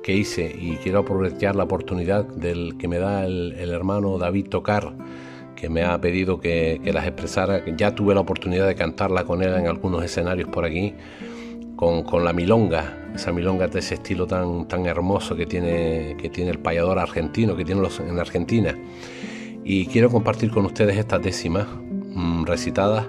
que 0.05 0.15
hice 0.15 0.55
y 0.57 0.77
quiero 0.77 1.01
aprovechar 1.01 1.57
la 1.57 1.65
oportunidad 1.65 2.25
del 2.25 2.77
que 2.79 2.87
me 2.87 3.01
da 3.01 3.25
el, 3.25 3.57
el 3.59 3.71
hermano 3.71 4.17
David 4.17 4.49
Tocar 4.49 4.95
que 5.57 5.69
me 5.69 5.83
ha 5.83 6.01
pedido 6.01 6.41
que, 6.41 6.81
que 6.85 6.93
las 6.93 7.07
expresara, 7.07 7.65
ya 7.77 7.95
tuve 7.95 8.15
la 8.15 8.21
oportunidad 8.21 8.67
de 8.67 8.75
cantarla 8.75 9.25
con 9.25 9.43
él 9.43 9.55
en 9.55 9.67
algunos 9.67 10.05
escenarios 10.05 10.49
por 10.51 10.65
aquí, 10.65 10.95
con, 11.77 12.25
la 12.25 12.33
milonga, 12.33 13.11
esa 13.15 13.33
milonga 13.33 13.67
de 13.69 13.81
ese 13.81 13.95
estilo 13.95 14.27
tan, 14.27 14.67
tan 14.69 14.87
hermoso 14.87 15.37
que 15.37 15.47
tiene, 15.47 16.17
que 16.19 16.31
tiene 16.31 16.51
el 16.51 16.59
payador 16.59 16.99
argentino, 16.99 17.57
que 17.57 17.65
tiene 17.65 17.81
los, 17.81 18.01
en 18.01 18.19
Argentina. 18.19 18.77
Y 19.65 19.87
quiero 19.87 20.11
compartir 20.11 20.51
con 20.51 20.67
ustedes 20.67 20.97
estas 20.97 21.23
décimas 21.23 21.67
mmm, 22.15 22.45
recitadas 22.45 23.07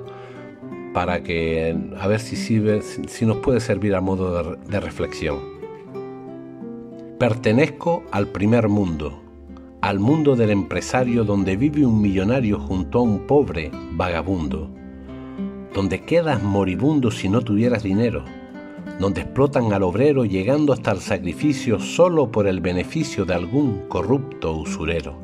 para 0.94 1.22
que 1.22 1.76
a 2.00 2.08
ver 2.08 2.22
si, 2.22 2.36
sirve, 2.36 2.82
si 2.82 3.26
nos 3.26 3.38
puede 3.38 3.60
servir 3.60 3.96
a 3.96 4.02
modo 4.02 4.56
de, 4.56 4.58
de 4.70 4.80
reflexión. 4.80 5.40
Pertenezco 7.20 8.04
al 8.12 8.28
primer 8.28 8.70
mundo, 8.70 9.22
al 9.82 10.00
mundo 10.00 10.36
del 10.36 10.50
empresario 10.50 11.24
donde 11.24 11.58
vive 11.58 11.86
un 11.86 12.02
millonario 12.02 12.60
junto 12.60 13.00
a 13.00 13.02
un 13.04 13.28
pobre 13.28 13.72
vagabundo, 13.92 14.70
donde 15.74 16.04
quedas 16.04 16.42
moribundo 16.42 17.12
si 17.12 17.28
no 17.30 17.42
tuvieras 17.42 17.84
dinero 17.84 18.24
donde 19.00 19.22
explotan 19.22 19.74
al 19.74 19.84
obrero 19.84 20.26
llegando 20.26 20.74
hasta 20.74 20.92
el 20.92 21.00
sacrificio 21.00 21.80
solo 21.80 22.32
por 22.32 22.48
el 22.48 22.62
beneficio 22.62 23.26
de 23.26 23.34
algún 23.34 23.88
corrupto 23.88 24.54
usurero. 24.54 25.18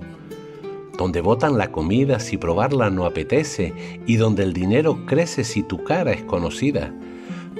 donde 0.97 1.21
botan 1.21 1.57
la 1.57 1.71
comida 1.71 2.19
si 2.19 2.38
probarla 2.38 2.91
no 2.91 3.05
apetece 3.05 3.73
y 4.05 4.17
donde 4.17 4.43
el 4.43 4.53
dinero 4.53 5.05
crece 5.07 5.43
si 5.43 5.63
tu 5.63 5.84
cara 5.84 6.12
es 6.12 6.23
conocida, 6.23 6.93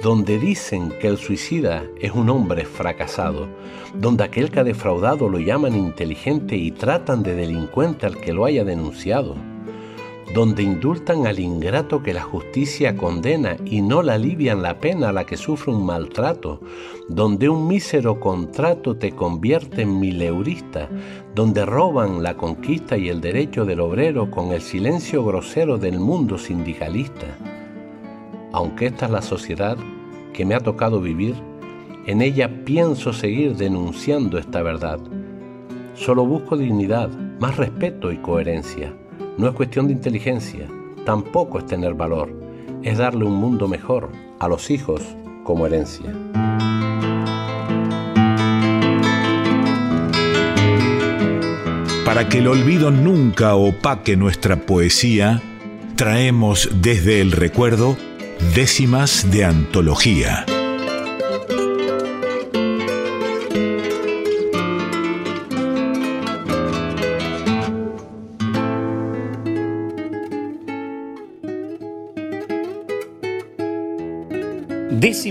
donde 0.00 0.38
dicen 0.38 0.92
que 1.00 1.08
el 1.08 1.16
suicida 1.16 1.82
es 2.00 2.12
un 2.12 2.30
hombre 2.30 2.64
fracasado, 2.66 3.48
donde 3.94 4.22
aquel 4.22 4.52
que 4.52 4.60
ha 4.60 4.64
defraudado 4.64 5.28
lo 5.28 5.40
llaman 5.40 5.74
inteligente 5.74 6.56
y 6.56 6.70
tratan 6.70 7.24
de 7.24 7.34
delincuente 7.34 8.06
al 8.06 8.18
que 8.18 8.32
lo 8.32 8.44
haya 8.44 8.64
denunciado 8.64 9.34
donde 10.32 10.62
indultan 10.62 11.26
al 11.26 11.38
ingrato 11.38 12.02
que 12.02 12.14
la 12.14 12.22
justicia 12.22 12.96
condena 12.96 13.56
y 13.66 13.82
no 13.82 14.02
la 14.02 14.14
alivian 14.14 14.62
la 14.62 14.78
pena 14.78 15.10
a 15.10 15.12
la 15.12 15.24
que 15.24 15.36
sufre 15.36 15.72
un 15.72 15.84
maltrato, 15.84 16.60
donde 17.08 17.50
un 17.50 17.68
mísero 17.68 18.18
contrato 18.18 18.96
te 18.96 19.12
convierte 19.12 19.82
en 19.82 20.00
mileurista, 20.00 20.88
donde 21.34 21.66
roban 21.66 22.22
la 22.22 22.34
conquista 22.36 22.96
y 22.96 23.10
el 23.10 23.20
derecho 23.20 23.66
del 23.66 23.80
obrero 23.80 24.30
con 24.30 24.52
el 24.52 24.62
silencio 24.62 25.22
grosero 25.22 25.76
del 25.76 26.00
mundo 26.00 26.38
sindicalista. 26.38 27.26
Aunque 28.52 28.86
esta 28.86 29.06
es 29.06 29.12
la 29.12 29.22
sociedad 29.22 29.76
que 30.32 30.46
me 30.46 30.54
ha 30.54 30.60
tocado 30.60 31.00
vivir, 31.00 31.34
en 32.06 32.22
ella 32.22 32.64
pienso 32.64 33.12
seguir 33.12 33.56
denunciando 33.56 34.38
esta 34.38 34.62
verdad. 34.62 34.98
Solo 35.94 36.24
busco 36.24 36.56
dignidad, 36.56 37.10
más 37.38 37.58
respeto 37.58 38.10
y 38.10 38.16
coherencia 38.16 38.94
no 39.38 39.48
es 39.48 39.54
cuestión 39.54 39.86
de 39.86 39.94
inteligencia, 39.94 40.68
tampoco 41.04 41.58
es 41.58 41.66
tener 41.66 41.94
valor, 41.94 42.32
es 42.82 42.98
darle 42.98 43.24
un 43.24 43.34
mundo 43.34 43.68
mejor 43.68 44.10
a 44.38 44.48
los 44.48 44.70
hijos 44.70 45.02
como 45.44 45.66
herencia. 45.66 46.12
Para 52.04 52.28
que 52.28 52.38
el 52.38 52.48
olvido 52.48 52.90
nunca 52.90 53.54
opaque 53.54 54.16
nuestra 54.16 54.66
poesía, 54.66 55.40
traemos 55.96 56.68
desde 56.82 57.20
el 57.20 57.32
recuerdo 57.32 57.96
décimas 58.54 59.30
de 59.30 59.44
antología. 59.46 60.44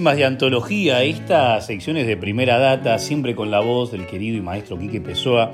De 0.01 0.25
antología, 0.25 1.03
estas 1.03 1.67
secciones 1.67 2.07
de 2.07 2.17
primera 2.17 2.57
data, 2.57 2.97
siempre 2.97 3.35
con 3.35 3.51
la 3.51 3.59
voz 3.59 3.91
del 3.91 4.07
querido 4.07 4.35
y 4.35 4.41
maestro 4.41 4.77
Quique 4.79 4.99
Pessoa. 4.99 5.51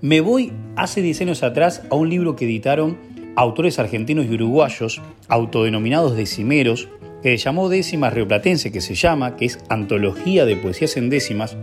Me 0.00 0.20
voy 0.20 0.52
hace 0.76 1.02
10 1.02 1.22
años 1.22 1.42
atrás 1.42 1.82
a 1.90 1.96
un 1.96 2.08
libro 2.08 2.36
que 2.36 2.44
editaron 2.44 2.96
autores 3.34 3.80
argentinos 3.80 4.26
y 4.26 4.34
uruguayos, 4.34 5.02
autodenominados 5.26 6.16
decimeros, 6.16 6.88
que 7.24 7.36
llamó 7.36 7.68
Décimas 7.68 8.14
Rioplatense, 8.14 8.70
que 8.70 8.80
se 8.80 8.94
llama, 8.94 9.34
que 9.34 9.46
es 9.46 9.58
Antología 9.68 10.46
de 10.46 10.54
Poesías 10.54 10.96
en 10.96 11.10
Décimas, 11.10 11.56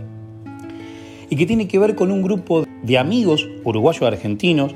y 1.30 1.36
que 1.36 1.46
tiene 1.46 1.66
que 1.66 1.78
ver 1.78 1.94
con 1.94 2.10
un 2.10 2.20
grupo 2.20 2.66
de 2.82 2.98
amigos 2.98 3.48
uruguayos 3.64 4.02
argentinos, 4.02 4.74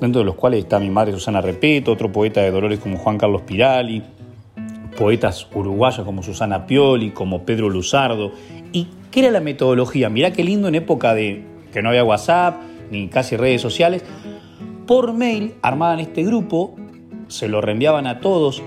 dentro 0.00 0.20
de 0.20 0.24
los 0.24 0.34
cuales 0.34 0.60
está 0.64 0.80
mi 0.80 0.88
madre 0.88 1.12
Susana 1.12 1.42
Repeto, 1.42 1.92
otro 1.92 2.10
poeta 2.10 2.40
de 2.40 2.50
Dolores 2.50 2.80
como 2.80 2.96
Juan 2.96 3.18
Carlos 3.18 3.42
Pirali, 3.42 4.02
poetas 5.02 5.48
uruguayos 5.52 6.06
como 6.06 6.22
Susana 6.22 6.64
Pioli, 6.64 7.10
como 7.10 7.42
Pedro 7.42 7.68
Luzardo. 7.68 8.30
¿Y 8.70 8.86
qué 9.10 9.18
era 9.18 9.32
la 9.32 9.40
metodología? 9.40 10.08
Mirá 10.08 10.32
qué 10.32 10.44
lindo 10.44 10.68
en 10.68 10.76
época 10.76 11.12
de 11.12 11.44
que 11.72 11.82
no 11.82 11.88
había 11.88 12.04
WhatsApp 12.04 12.60
ni 12.92 13.08
casi 13.08 13.36
redes 13.36 13.60
sociales. 13.60 14.04
Por 14.86 15.12
mail 15.12 15.54
armaban 15.60 15.98
este 15.98 16.22
grupo, 16.22 16.76
se 17.26 17.48
lo 17.48 17.60
reenviaban 17.60 18.06
a 18.06 18.20
todos 18.20 18.62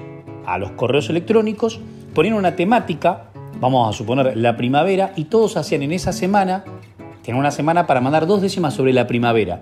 a 0.46 0.58
los 0.58 0.72
correos 0.72 1.10
electrónicos, 1.10 1.80
ponían 2.14 2.34
una 2.34 2.58
temática, 2.58 3.30
vamos 3.62 3.88
a 3.88 3.98
suponer 3.98 4.36
la 4.36 4.58
primavera, 4.58 5.14
y 5.16 5.26
todos 5.26 5.56
hacían 5.56 5.84
en 5.84 5.94
esa 5.94 6.12
semana, 6.12 6.66
tenían 7.24 7.40
una 7.40 7.52
semana 7.52 7.88
para 7.88 8.02
mandar 8.02 8.28
dos 8.28 8.42
décimas 8.42 8.74
sobre 8.74 8.92
la 8.92 9.08
primavera. 9.08 9.62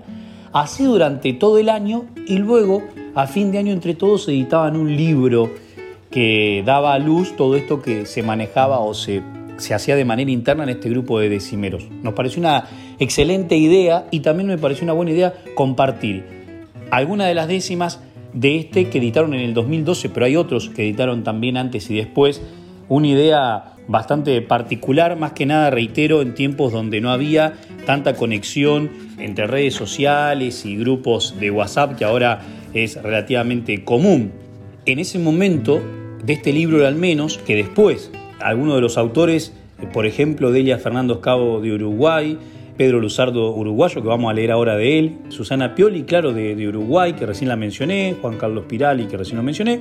Así 0.53 0.85
durante 0.85 1.33
todo 1.33 1.59
el 1.59 1.69
año 1.69 2.05
y 2.25 2.39
luego 2.39 2.81
a 3.13 3.27
fin 3.27 3.51
de 3.51 3.59
año 3.59 3.73
entre 3.73 3.93
todos 3.93 4.27
editaban 4.27 4.75
un 4.75 4.97
libro 4.97 5.51
que 6.13 6.61
daba 6.63 6.93
a 6.93 6.99
luz 6.99 7.35
todo 7.35 7.55
esto 7.55 7.81
que 7.81 8.05
se 8.05 8.21
manejaba 8.21 8.77
o 8.77 8.93
se, 8.93 9.23
se 9.57 9.73
hacía 9.73 9.95
de 9.95 10.05
manera 10.05 10.29
interna 10.29 10.61
en 10.61 10.69
este 10.69 10.87
grupo 10.87 11.19
de 11.19 11.27
decimeros. 11.27 11.87
Nos 12.03 12.13
pareció 12.13 12.39
una 12.39 12.65
excelente 12.99 13.57
idea 13.57 14.05
y 14.11 14.19
también 14.19 14.47
me 14.47 14.59
pareció 14.59 14.83
una 14.83 14.93
buena 14.93 15.09
idea 15.11 15.33
compartir 15.55 16.23
algunas 16.91 17.27
de 17.27 17.33
las 17.33 17.47
décimas 17.47 17.99
de 18.31 18.57
este 18.57 18.89
que 18.89 18.99
editaron 18.99 19.33
en 19.33 19.39
el 19.39 19.55
2012, 19.55 20.09
pero 20.09 20.27
hay 20.27 20.35
otros 20.35 20.69
que 20.69 20.83
editaron 20.83 21.23
también 21.23 21.57
antes 21.57 21.89
y 21.89 21.95
después. 21.95 22.43
Una 22.89 23.07
idea 23.07 23.73
bastante 23.87 24.39
particular, 24.43 25.17
más 25.17 25.31
que 25.31 25.47
nada, 25.47 25.71
reitero, 25.71 26.21
en 26.21 26.35
tiempos 26.35 26.71
donde 26.71 27.01
no 27.01 27.09
había 27.09 27.53
tanta 27.87 28.13
conexión 28.13 28.91
entre 29.17 29.47
redes 29.47 29.73
sociales 29.73 30.63
y 30.63 30.77
grupos 30.77 31.39
de 31.39 31.49
WhatsApp, 31.49 31.95
que 31.95 32.05
ahora 32.05 32.41
es 32.75 33.01
relativamente 33.01 33.83
común. 33.83 34.31
En 34.85 34.99
ese 34.99 35.17
momento 35.17 35.81
de 36.23 36.33
este 36.33 36.53
libro 36.53 36.85
al 36.87 36.95
menos, 36.95 37.37
que 37.37 37.55
después 37.55 38.11
algunos 38.39 38.75
de 38.75 38.81
los 38.81 38.97
autores, 38.97 39.53
eh, 39.81 39.87
por 39.91 40.05
ejemplo, 40.05 40.51
Delia 40.51 40.77
Fernando 40.77 41.15
Escabo 41.15 41.61
de 41.61 41.73
Uruguay, 41.73 42.37
Pedro 42.77 42.99
Luzardo 42.99 43.53
uruguayo, 43.53 44.01
que 44.01 44.07
vamos 44.07 44.31
a 44.31 44.33
leer 44.33 44.51
ahora 44.51 44.75
de 44.75 44.97
él, 44.97 45.17
Susana 45.29 45.75
Pioli, 45.75 46.03
claro, 46.03 46.33
de, 46.33 46.67
Uruguay, 46.67 47.13
que 47.13 47.25
recién 47.25 47.49
la 47.49 47.55
mencioné, 47.55 48.15
Juan 48.19 48.37
Carlos 48.37 48.65
Pirali, 48.67 49.05
que 49.05 49.15
recién 49.15 49.37
lo 49.37 49.43
mencioné, 49.43 49.79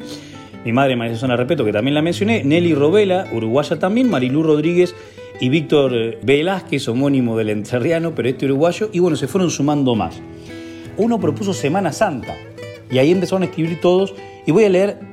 mi 0.64 0.72
madre 0.72 0.94
María 0.94 1.14
Susana 1.14 1.36
Repeto, 1.36 1.64
que 1.64 1.72
también 1.72 1.94
la 1.94 2.02
mencioné, 2.02 2.44
Nelly 2.44 2.74
Robela, 2.74 3.26
uruguaya 3.32 3.78
también, 3.78 4.10
Marilú 4.10 4.42
Rodríguez 4.42 4.94
y 5.40 5.48
Víctor 5.48 6.18
Velázquez, 6.22 6.86
homónimo 6.88 7.36
del 7.38 7.48
enterriano, 7.48 8.14
pero 8.14 8.28
este 8.28 8.44
uruguayo, 8.44 8.90
y 8.92 8.98
bueno, 8.98 9.16
se 9.16 9.26
fueron 9.26 9.50
sumando 9.50 9.94
más. 9.94 10.20
Uno 10.98 11.18
propuso 11.18 11.54
Semana 11.54 11.92
Santa, 11.92 12.36
y 12.90 12.98
ahí 12.98 13.10
empezaron 13.10 13.42
a 13.42 13.46
escribir 13.46 13.80
todos, 13.80 14.14
y 14.46 14.52
voy 14.52 14.64
a 14.64 14.68
leer 14.68 15.11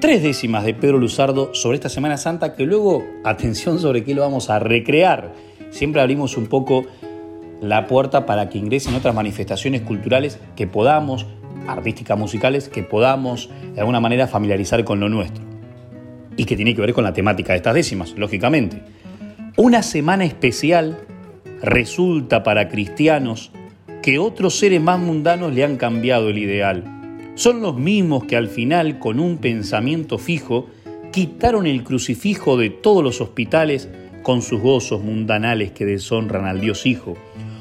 tres 0.00 0.22
décimas 0.22 0.64
de 0.64 0.74
Pedro 0.74 0.98
Luzardo 0.98 1.54
sobre 1.54 1.76
esta 1.76 1.88
Semana 1.88 2.16
Santa 2.16 2.54
que 2.54 2.64
luego, 2.64 3.04
atención 3.24 3.80
sobre 3.80 4.04
qué 4.04 4.14
lo 4.14 4.22
vamos 4.22 4.48
a 4.50 4.58
recrear. 4.58 5.32
Siempre 5.70 6.00
abrimos 6.00 6.36
un 6.36 6.46
poco 6.46 6.86
la 7.60 7.86
puerta 7.86 8.24
para 8.24 8.48
que 8.48 8.58
ingresen 8.58 8.94
otras 8.94 9.14
manifestaciones 9.14 9.82
culturales 9.82 10.38
que 10.56 10.66
podamos, 10.66 11.26
artísticas, 11.66 12.16
musicales, 12.18 12.68
que 12.68 12.82
podamos 12.82 13.50
de 13.74 13.80
alguna 13.80 14.00
manera 14.00 14.28
familiarizar 14.28 14.84
con 14.84 15.00
lo 15.00 15.08
nuestro. 15.08 15.42
Y 16.36 16.44
que 16.44 16.54
tiene 16.54 16.74
que 16.74 16.80
ver 16.80 16.94
con 16.94 17.04
la 17.04 17.12
temática 17.12 17.52
de 17.52 17.56
estas 17.56 17.74
décimas, 17.74 18.14
lógicamente. 18.16 18.80
Una 19.56 19.82
semana 19.82 20.24
especial 20.24 20.98
resulta 21.60 22.44
para 22.44 22.68
cristianos 22.68 23.50
que 24.02 24.20
otros 24.20 24.56
seres 24.56 24.80
más 24.80 25.00
mundanos 25.00 25.52
le 25.52 25.64
han 25.64 25.76
cambiado 25.76 26.28
el 26.28 26.38
ideal 26.38 26.97
son 27.38 27.62
los 27.62 27.76
mismos 27.76 28.24
que 28.24 28.34
al 28.36 28.48
final, 28.48 28.98
con 28.98 29.20
un 29.20 29.38
pensamiento 29.38 30.18
fijo, 30.18 30.66
quitaron 31.12 31.68
el 31.68 31.84
crucifijo 31.84 32.56
de 32.56 32.68
todos 32.68 33.04
los 33.04 33.20
hospitales 33.20 33.88
con 34.24 34.42
sus 34.42 34.60
gozos 34.60 35.04
mundanales 35.04 35.70
que 35.70 35.86
deshonran 35.86 36.46
al 36.46 36.60
Dios 36.60 36.84
Hijo. 36.84 37.14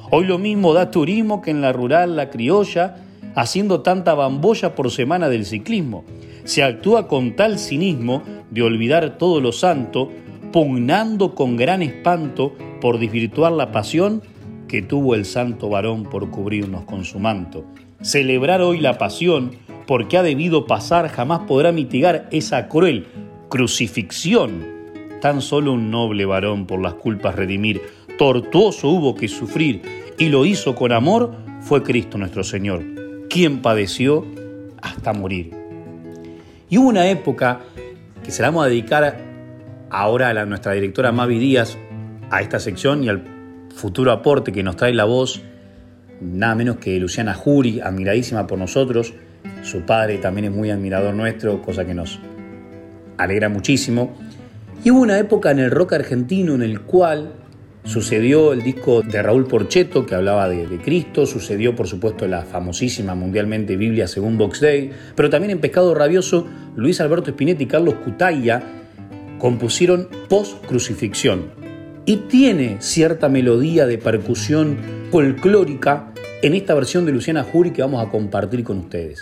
Hoy 0.09 0.25
lo 0.25 0.39
mismo 0.39 0.73
da 0.73 0.89
turismo 0.89 1.43
que 1.43 1.51
en 1.51 1.61
la 1.61 1.73
rural 1.73 2.15
la 2.15 2.31
criolla, 2.31 2.95
haciendo 3.35 3.81
tanta 3.81 4.15
bambolla 4.15 4.73
por 4.73 4.89
semana 4.89 5.29
del 5.29 5.45
ciclismo. 5.45 6.05
Se 6.43 6.63
actúa 6.63 7.07
con 7.07 7.35
tal 7.35 7.59
cinismo 7.59 8.23
de 8.49 8.63
olvidar 8.63 9.19
todo 9.19 9.41
lo 9.41 9.51
santo, 9.51 10.11
pugnando 10.51 11.35
con 11.35 11.55
gran 11.55 11.83
espanto 11.83 12.55
por 12.81 12.97
desvirtuar 12.97 13.51
la 13.51 13.71
pasión 13.71 14.23
que 14.67 14.81
tuvo 14.81 15.13
el 15.13 15.25
santo 15.25 15.69
varón 15.69 16.05
por 16.05 16.31
cubrirnos 16.31 16.83
con 16.85 17.05
su 17.05 17.19
manto. 17.19 17.63
Celebrar 18.01 18.61
hoy 18.61 18.79
la 18.79 18.97
pasión 18.97 19.51
porque 19.87 20.17
ha 20.17 20.23
debido 20.23 20.67
pasar 20.67 21.07
jamás 21.09 21.41
podrá 21.47 21.71
mitigar 21.71 22.27
esa 22.31 22.67
cruel 22.67 23.07
crucifixión. 23.49 24.65
Tan 25.21 25.41
solo 25.41 25.73
un 25.73 25.89
noble 25.89 26.25
varón 26.25 26.67
por 26.67 26.81
las 26.81 26.93
culpas 26.93 27.35
redimir, 27.35 27.81
tortuoso 28.17 28.89
hubo 28.89 29.15
que 29.15 29.27
sufrir, 29.27 29.81
y 30.19 30.29
lo 30.29 30.45
hizo 30.45 30.75
con 30.75 30.91
amor, 30.91 31.35
fue 31.61 31.83
Cristo 31.83 32.17
nuestro 32.17 32.43
Señor, 32.43 32.83
quien 33.29 33.61
padeció 33.61 34.25
hasta 34.81 35.13
morir. 35.13 35.51
Y 36.69 36.77
hubo 36.77 36.89
una 36.89 37.07
época 37.09 37.61
que 38.23 38.31
se 38.31 38.41
la 38.41 38.49
vamos 38.49 38.65
a 38.65 38.69
dedicar 38.69 39.17
ahora 39.89 40.29
a 40.29 40.33
la, 40.33 40.45
nuestra 40.45 40.73
directora 40.73 41.11
Mavi 41.11 41.39
Díaz 41.39 41.77
a 42.29 42.41
esta 42.41 42.59
sección 42.59 43.03
y 43.03 43.09
al 43.09 43.23
futuro 43.73 44.11
aporte 44.11 44.51
que 44.51 44.63
nos 44.63 44.75
trae 44.75 44.93
la 44.93 45.05
voz, 45.05 45.41
nada 46.21 46.55
menos 46.55 46.77
que 46.77 46.99
Luciana 46.99 47.33
Jury, 47.33 47.79
admiradísima 47.79 48.47
por 48.47 48.59
nosotros, 48.59 49.13
su 49.63 49.81
padre 49.81 50.17
también 50.17 50.45
es 50.45 50.51
muy 50.51 50.69
admirador 50.69 51.13
nuestro, 51.13 51.61
cosa 51.61 51.85
que 51.85 51.93
nos 51.93 52.19
alegra 53.17 53.49
muchísimo. 53.49 54.15
Y 54.83 54.91
hubo 54.91 55.01
una 55.01 55.17
época 55.17 55.51
en 55.51 55.59
el 55.59 55.71
rock 55.71 55.93
argentino 55.93 56.55
en 56.55 56.61
el 56.61 56.81
cual 56.81 57.33
Sucedió 57.87 58.51
el 58.51 58.63
disco 58.63 59.01
de 59.01 59.23
Raúl 59.23 59.47
Porcheto 59.47 60.05
que 60.05 60.13
hablaba 60.13 60.49
de, 60.49 60.67
Cristo, 60.83 61.25
sucedió 61.25 61.73
por 61.73 61.87
supuesto 61.87 62.27
la 62.27 62.41
famosísima 62.43 63.15
mundialmente 63.15 63.77
Biblia 63.77 64.09
según 64.09 64.37
Box 64.37 64.59
Day, 64.59 64.91
pero 65.15 65.29
también 65.29 65.51
en 65.51 65.59
Pescado 65.59 65.95
Rabioso 65.95 66.45
Luis 66.75 66.99
Alberto 66.99 67.31
Spinetti 67.31 67.63
y 67.63 67.67
Carlos 67.67 67.95
Cutaya 68.03 68.61
compusieron 69.39 70.09
post 70.27 70.65
crucifixión 70.65 71.45
y 72.05 72.17
tiene 72.27 72.75
cierta 72.79 73.29
melodía 73.29 73.87
de 73.87 73.97
percusión 73.97 74.75
folclórica 75.11 76.11
en 76.41 76.53
esta 76.53 76.73
versión 76.73 77.05
de 77.05 77.11
Luciana 77.11 77.43
Jury 77.43 77.71
que 77.71 77.81
vamos 77.81 78.05
a 78.05 78.09
compartir 78.09 78.63
con 78.63 78.79
ustedes. 78.79 79.21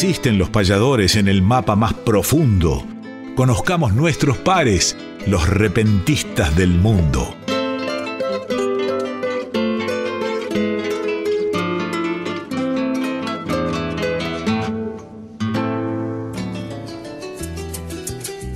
Existen 0.00 0.38
los 0.38 0.48
payadores 0.48 1.16
en 1.16 1.26
el 1.26 1.42
mapa 1.42 1.74
más 1.74 1.92
profundo. 1.92 2.86
Conozcamos 3.34 3.94
nuestros 3.94 4.38
pares, 4.38 4.96
los 5.26 5.48
repentistas 5.48 6.54
del 6.54 6.68
mundo. 6.68 7.34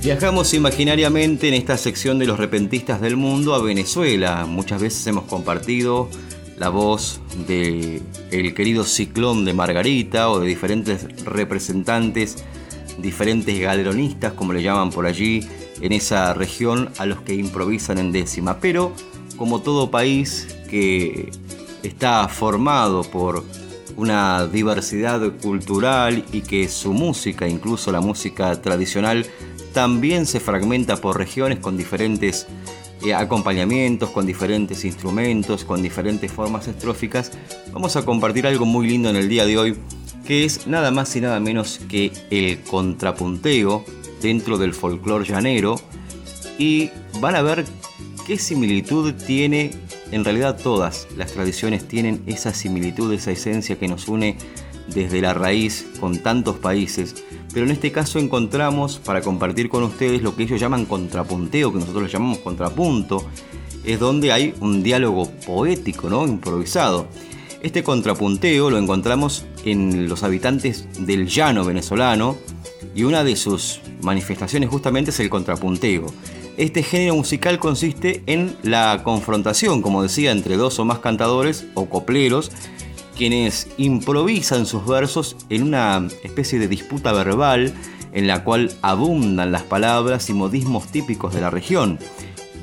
Viajamos 0.01 0.53
imaginariamente 0.53 1.49
en 1.49 1.55
esta 1.55 1.75
sección 1.75 2.19
de 2.19 2.25
los 2.25 2.39
repentistas 2.39 3.01
del 3.01 3.17
mundo 3.17 3.53
a 3.53 3.61
Venezuela. 3.61 4.45
Muchas 4.45 4.81
veces 4.81 5.05
hemos 5.07 5.25
compartido 5.25 6.09
la 6.57 6.69
voz 6.69 7.19
de 7.47 8.01
el 8.31 8.53
querido 8.53 8.83
ciclón 8.83 9.45
de 9.45 9.53
Margarita 9.53 10.29
o 10.29 10.39
de 10.39 10.47
diferentes 10.47 11.07
representantes, 11.25 12.43
diferentes 12.99 13.59
galeronistas, 13.59 14.33
como 14.33 14.53
le 14.53 14.61
llaman 14.61 14.91
por 14.91 15.05
allí, 15.05 15.47
en 15.81 15.91
esa 15.91 16.33
región 16.33 16.89
a 16.97 17.05
los 17.05 17.21
que 17.21 17.33
improvisan 17.33 17.97
en 17.97 18.11
décima. 18.11 18.59
Pero, 18.59 18.93
como 19.37 19.61
todo 19.61 19.91
país 19.91 20.55
que 20.69 21.31
está 21.81 22.27
formado 22.27 23.03
por 23.03 23.43
una 23.95 24.47
diversidad 24.47 25.21
cultural 25.41 26.23
y 26.31 26.41
que 26.41 26.67
su 26.67 26.93
música, 26.93 27.47
incluso 27.47 27.91
la 27.91 28.01
música 28.01 28.61
tradicional, 28.61 29.25
también 29.73 30.25
se 30.25 30.39
fragmenta 30.39 30.97
por 30.97 31.17
regiones 31.17 31.59
con 31.59 31.77
diferentes 31.77 32.47
acompañamientos, 33.11 34.11
con 34.11 34.25
diferentes 34.25 34.85
instrumentos, 34.85 35.65
con 35.65 35.81
diferentes 35.81 36.31
formas 36.31 36.67
estróficas, 36.67 37.31
vamos 37.73 37.95
a 37.95 38.05
compartir 38.05 38.47
algo 38.47 38.65
muy 38.65 38.87
lindo 38.87 39.09
en 39.09 39.17
el 39.17 39.27
día 39.27 39.45
de 39.45 39.57
hoy, 39.57 39.77
que 40.25 40.45
es 40.45 40.67
nada 40.67 40.91
más 40.91 41.13
y 41.15 41.21
nada 41.21 41.39
menos 41.39 41.81
que 41.89 42.13
el 42.29 42.61
contrapunteo 42.61 43.83
dentro 44.21 44.57
del 44.57 44.73
folclore 44.73 45.25
llanero 45.25 45.75
y 46.57 46.91
van 47.19 47.35
a 47.35 47.41
ver 47.41 47.65
qué 48.25 48.37
similitud 48.37 49.13
tiene, 49.13 49.71
en 50.11 50.23
realidad 50.23 50.57
todas 50.61 51.07
las 51.17 51.33
tradiciones 51.33 51.87
tienen 51.87 52.23
esa 52.25 52.53
similitud, 52.53 53.11
esa 53.11 53.31
esencia 53.31 53.77
que 53.77 53.87
nos 53.87 54.07
une 54.07 54.37
desde 54.87 55.21
la 55.21 55.33
raíz 55.33 55.87
con 55.99 56.19
tantos 56.19 56.57
países, 56.57 57.15
pero 57.53 57.65
en 57.65 57.71
este 57.71 57.91
caso 57.91 58.19
encontramos 58.19 58.99
para 58.99 59.21
compartir 59.21 59.69
con 59.69 59.83
ustedes 59.83 60.21
lo 60.21 60.35
que 60.35 60.43
ellos 60.43 60.59
llaman 60.59 60.85
contrapunteo, 60.85 61.71
que 61.71 61.79
nosotros 61.79 62.11
llamamos 62.11 62.39
contrapunto, 62.39 63.25
es 63.83 63.99
donde 63.99 64.31
hay 64.31 64.53
un 64.59 64.83
diálogo 64.83 65.29
poético, 65.45 66.09
¿no? 66.09 66.25
improvisado. 66.27 67.07
Este 67.61 67.83
contrapunteo 67.83 68.69
lo 68.69 68.77
encontramos 68.77 69.45
en 69.63 70.09
los 70.09 70.23
habitantes 70.23 70.85
del 70.99 71.27
llano 71.27 71.63
venezolano 71.63 72.35
y 72.93 73.03
una 73.03 73.23
de 73.23 73.35
sus 73.35 73.79
manifestaciones 74.01 74.69
justamente 74.69 75.11
es 75.11 75.19
el 75.19 75.29
contrapunteo. 75.29 76.07
Este 76.57 76.83
género 76.83 77.15
musical 77.15 77.57
consiste 77.57 78.21
en 78.27 78.55
la 78.61 79.01
confrontación, 79.03 79.81
como 79.81 80.03
decía, 80.03 80.31
entre 80.31 80.55
dos 80.55 80.77
o 80.77 80.85
más 80.85 80.99
cantadores 80.99 81.65
o 81.73 81.85
copleros 81.85 82.51
quienes 83.15 83.67
improvisan 83.77 84.65
sus 84.65 84.85
versos 84.85 85.35
en 85.49 85.63
una 85.63 86.07
especie 86.23 86.59
de 86.59 86.67
disputa 86.67 87.13
verbal 87.13 87.73
en 88.13 88.27
la 88.27 88.43
cual 88.43 88.71
abundan 88.81 89.51
las 89.51 89.63
palabras 89.63 90.29
y 90.29 90.33
modismos 90.33 90.87
típicos 90.87 91.33
de 91.33 91.41
la 91.41 91.49
región. 91.49 91.99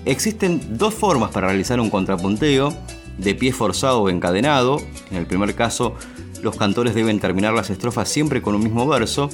Existen 0.05 0.79
dos 0.79 0.95
formas 0.95 1.31
para 1.31 1.49
realizar 1.49 1.81
un 1.81 1.91
contrapunteo, 1.91 2.75
de 3.19 3.35
pie 3.35 3.53
forzado 3.53 4.03
o 4.03 4.09
encadenado. 4.09 4.81
En 5.11 5.19
el 5.19 5.27
primer 5.27 5.55
caso, 5.55 5.95
los 6.43 6.57
cantores 6.57 6.95
deben 6.95 7.21
terminar 7.21 7.53
las 7.53 7.71
estrofas 7.71 8.09
siempre 8.09 8.41
con 8.41 8.55
un 8.55 8.63
mismo 8.63 8.87
verso 8.87 9.29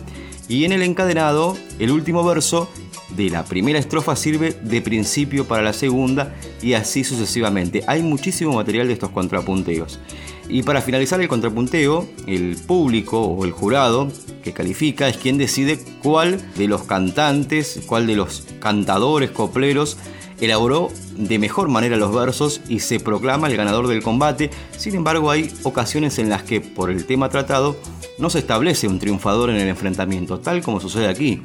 y 0.49 0.65
en 0.65 0.73
el 0.73 0.83
encadenado 0.83 1.57
el 1.79 1.93
último 1.93 2.25
verso 2.25 2.69
de 3.11 3.31
la 3.31 3.45
primera 3.45 3.79
estrofa 3.79 4.17
sirve 4.17 4.57
de 4.63 4.81
principio 4.81 5.47
para 5.47 5.63
la 5.63 5.73
segunda 5.73 6.35
y 6.63 6.75
así 6.75 7.05
sucesivamente. 7.05 7.85
Hay 7.87 8.03
muchísimo 8.03 8.55
material 8.55 8.89
de 8.89 8.95
estos 8.95 9.11
contrapunteos. 9.11 10.01
Y 10.49 10.63
para 10.63 10.81
finalizar 10.81 11.21
el 11.21 11.29
contrapunteo, 11.29 12.09
el 12.27 12.57
público 12.57 13.21
o 13.21 13.45
el 13.45 13.51
jurado 13.53 14.11
que 14.45 14.53
califica 14.53 15.09
es 15.09 15.17
quien 15.17 15.39
decide 15.39 15.79
cuál 16.03 16.41
de 16.57 16.69
los 16.69 16.85
cantantes, 16.85 17.81
cuál 17.87 18.07
de 18.07 18.17
los 18.17 18.45
cantadores 18.61 19.31
copleros 19.31 19.97
elaboró 20.41 20.91
de 21.17 21.39
mejor 21.39 21.69
manera 21.69 21.97
los 21.97 22.15
versos 22.15 22.61
y 22.69 22.81
se 22.81 23.01
proclama 23.01 23.49
el 23.49 23.57
ganador 23.57 23.89
del 23.89 24.03
combate. 24.03 24.51
Sin 24.77 24.95
embargo, 24.95 25.31
hay 25.31 25.51
ocasiones 25.63 26.19
en 26.19 26.29
las 26.29 26.43
que 26.43 26.61
por 26.61 26.91
el 26.91 27.07
tema 27.07 27.29
tratado 27.29 27.77
no 28.19 28.31
se 28.31 28.39
establece 28.39 28.89
un 28.89 28.99
triunfador 28.99 29.51
en 29.51 29.57
el 29.57 29.69
enfrentamiento, 29.69 30.39
tal 30.39 30.63
como 30.63 30.81
sucede 30.81 31.09
aquí. 31.09 31.43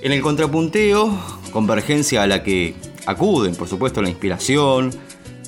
En 0.00 0.12
el 0.12 0.22
contrapunteo, 0.22 1.10
convergencia 1.50 2.22
a 2.22 2.28
la 2.28 2.44
que 2.44 2.76
acuden, 3.06 3.56
por 3.56 3.66
supuesto, 3.66 4.00
la 4.00 4.08
inspiración, 4.08 4.92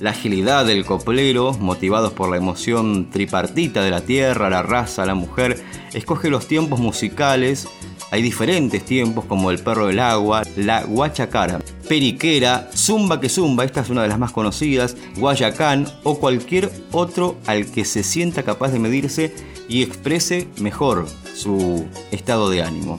la 0.00 0.10
agilidad 0.10 0.66
del 0.66 0.84
coplero, 0.84 1.52
motivados 1.52 2.12
por 2.12 2.30
la 2.30 2.36
emoción 2.36 3.10
tripartita 3.10 3.84
de 3.84 3.90
la 3.90 4.00
tierra, 4.00 4.50
la 4.50 4.62
raza, 4.62 5.06
la 5.06 5.14
mujer, 5.14 5.62
escoge 5.94 6.30
los 6.30 6.48
tiempos 6.48 6.80
musicales. 6.80 7.68
Hay 8.10 8.22
diferentes 8.22 8.84
tiempos 8.84 9.24
como 9.26 9.52
el 9.52 9.60
perro 9.60 9.86
del 9.86 10.00
agua, 10.00 10.42
la 10.56 10.82
guachacara, 10.82 11.60
periquera, 11.88 12.68
zumba 12.74 13.20
que 13.20 13.28
zumba, 13.28 13.64
esta 13.64 13.82
es 13.82 13.90
una 13.90 14.02
de 14.02 14.08
las 14.08 14.18
más 14.18 14.32
conocidas, 14.32 14.96
guayacán 15.16 15.86
o 16.02 16.18
cualquier 16.18 16.72
otro 16.90 17.36
al 17.46 17.66
que 17.66 17.84
se 17.84 18.02
sienta 18.02 18.42
capaz 18.42 18.72
de 18.72 18.80
medirse 18.80 19.32
y 19.68 19.84
exprese 19.84 20.48
mejor 20.58 21.06
su 21.36 21.86
estado 22.10 22.50
de 22.50 22.62
ánimo. 22.62 22.98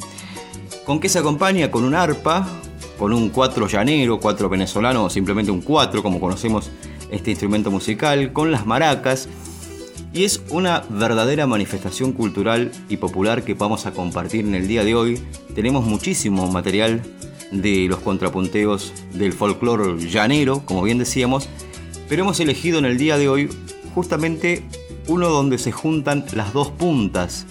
¿Con 0.86 1.00
qué 1.00 1.10
se 1.10 1.20
acompaña? 1.20 1.70
Con 1.70 1.84
un 1.84 1.94
arpa, 1.94 2.48
con 2.98 3.14
un 3.14 3.30
cuatro 3.30 3.68
llanero, 3.68 4.20
cuatro 4.20 4.50
venezolano 4.50 5.10
simplemente 5.12 5.52
un 5.52 5.62
cuatro 5.62 6.02
como 6.02 6.20
conocemos 6.20 6.72
este 7.12 7.30
instrumento 7.30 7.70
musical, 7.70 8.34
con 8.34 8.52
las 8.52 8.66
maracas, 8.66 9.30
y 10.12 10.24
es 10.24 10.42
una 10.50 10.84
verdadera 10.90 11.46
manifestación 11.46 12.14
cultural 12.14 12.72
y 12.90 12.98
popular 12.98 13.44
que 13.44 13.54
vamos 13.54 13.86
a 13.86 13.92
compartir 13.92 14.46
en 14.46 14.56
el 14.56 14.68
día 14.68 14.84
de 14.84 14.96
hoy. 14.96 15.22
Tenemos 15.54 15.86
muchísimo 15.86 16.52
material 16.52 17.04
de 17.52 17.86
los 17.88 18.00
contrapunteos 18.00 18.92
del 19.14 19.34
folclore 19.34 20.10
llanero, 20.10 20.66
como 20.66 20.82
bien 20.82 20.98
decíamos, 20.98 21.48
pero 22.10 22.24
hemos 22.24 22.40
elegido 22.40 22.80
en 22.80 22.86
el 22.86 22.98
día 22.98 23.18
de 23.18 23.30
hoy 23.30 23.50
justamente 23.94 24.64
uno 25.08 25.30
donde 25.30 25.58
se 25.60 25.72
juntan 25.72 26.26
las 26.34 26.54
dos 26.54 26.72
puntas 26.72 27.46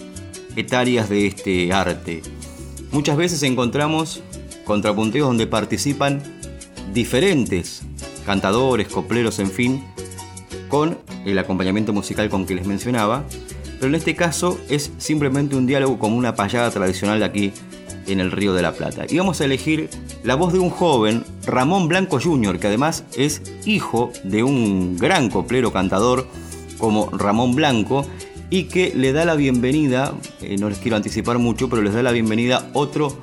etarias 0.55 1.07
de 1.09 1.27
este 1.27 1.71
arte. 1.71 2.21
Muchas 2.91 3.15
veces 3.15 3.41
encontramos 3.43 4.21
contrapunteos 4.65 5.27
donde 5.27 5.47
participan 5.47 6.21
diferentes 6.93 7.83
cantadores, 8.25 8.87
copleros, 8.89 9.39
en 9.39 9.49
fin, 9.49 9.83
con 10.67 10.97
el 11.25 11.39
acompañamiento 11.39 11.93
musical 11.93 12.29
con 12.29 12.45
que 12.45 12.55
les 12.55 12.65
mencionaba, 12.65 13.23
pero 13.79 13.89
en 13.89 13.95
este 13.95 14.15
caso 14.15 14.59
es 14.69 14.91
simplemente 14.97 15.55
un 15.55 15.67
diálogo 15.67 15.99
como 15.99 16.17
una 16.17 16.35
payada 16.35 16.69
tradicional 16.69 17.19
de 17.19 17.25
aquí 17.25 17.53
en 18.07 18.19
el 18.19 18.31
Río 18.31 18.53
de 18.53 18.61
la 18.61 18.73
Plata. 18.73 19.05
Y 19.09 19.17
vamos 19.17 19.41
a 19.41 19.45
elegir 19.45 19.89
la 20.23 20.35
voz 20.35 20.53
de 20.53 20.59
un 20.59 20.69
joven, 20.69 21.23
Ramón 21.45 21.87
Blanco 21.87 22.19
Jr., 22.21 22.59
que 22.59 22.67
además 22.67 23.05
es 23.15 23.41
hijo 23.65 24.11
de 24.23 24.43
un 24.43 24.97
gran 24.97 25.29
coplero 25.29 25.71
cantador 25.71 26.27
como 26.77 27.09
Ramón 27.11 27.55
Blanco, 27.55 28.05
y 28.51 28.65
que 28.65 28.93
le 28.93 29.13
da 29.13 29.23
la 29.23 29.35
bienvenida, 29.35 30.13
eh, 30.41 30.57
no 30.59 30.69
les 30.69 30.77
quiero 30.77 30.97
anticipar 30.97 31.39
mucho, 31.39 31.69
pero 31.69 31.81
les 31.81 31.93
da 31.93 32.03
la 32.03 32.11
bienvenida 32.11 32.69
otro 32.73 33.17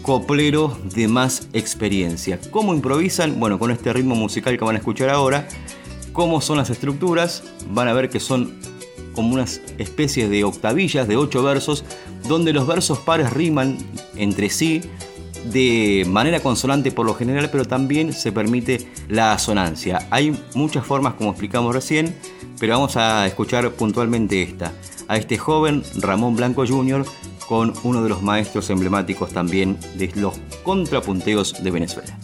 coplero 0.00 0.76
de 0.94 1.06
más 1.06 1.48
experiencia. 1.52 2.40
¿Cómo 2.50 2.72
improvisan? 2.74 3.38
Bueno, 3.38 3.58
con 3.58 3.70
este 3.70 3.92
ritmo 3.92 4.14
musical 4.14 4.58
que 4.58 4.64
van 4.64 4.76
a 4.76 4.78
escuchar 4.78 5.10
ahora. 5.10 5.46
¿Cómo 6.14 6.40
son 6.40 6.56
las 6.56 6.70
estructuras? 6.70 7.44
Van 7.70 7.88
a 7.88 7.92
ver 7.92 8.08
que 8.08 8.20
son 8.20 8.58
como 9.14 9.34
unas 9.34 9.60
especies 9.76 10.30
de 10.30 10.44
octavillas 10.44 11.06
de 11.06 11.16
ocho 11.16 11.42
versos, 11.42 11.84
donde 12.26 12.54
los 12.54 12.66
versos 12.66 12.98
pares 13.00 13.30
riman 13.34 13.76
entre 14.16 14.48
sí 14.48 14.80
de 15.52 16.06
manera 16.08 16.40
consonante 16.40 16.90
por 16.90 17.04
lo 17.04 17.14
general, 17.14 17.50
pero 17.50 17.66
también 17.66 18.14
se 18.14 18.32
permite 18.32 18.88
la 19.08 19.32
asonancia. 19.32 20.06
Hay 20.10 20.38
muchas 20.54 20.86
formas, 20.86 21.14
como 21.14 21.30
explicamos 21.30 21.74
recién, 21.74 22.14
pero 22.60 22.74
vamos 22.74 22.96
a 22.96 23.26
escuchar 23.26 23.68
puntualmente 23.72 24.42
esta. 24.42 24.72
A 25.08 25.16
este 25.16 25.38
joven 25.38 25.82
Ramón 25.96 26.36
Blanco 26.36 26.64
Jr., 26.64 27.04
con 27.48 27.72
uno 27.82 28.02
de 28.04 28.08
los 28.10 28.22
maestros 28.22 28.70
emblemáticos 28.70 29.32
también 29.32 29.76
de 29.96 30.12
los 30.14 30.38
contrapunteos 30.62 31.64
de 31.64 31.70
Venezuela. 31.72 32.16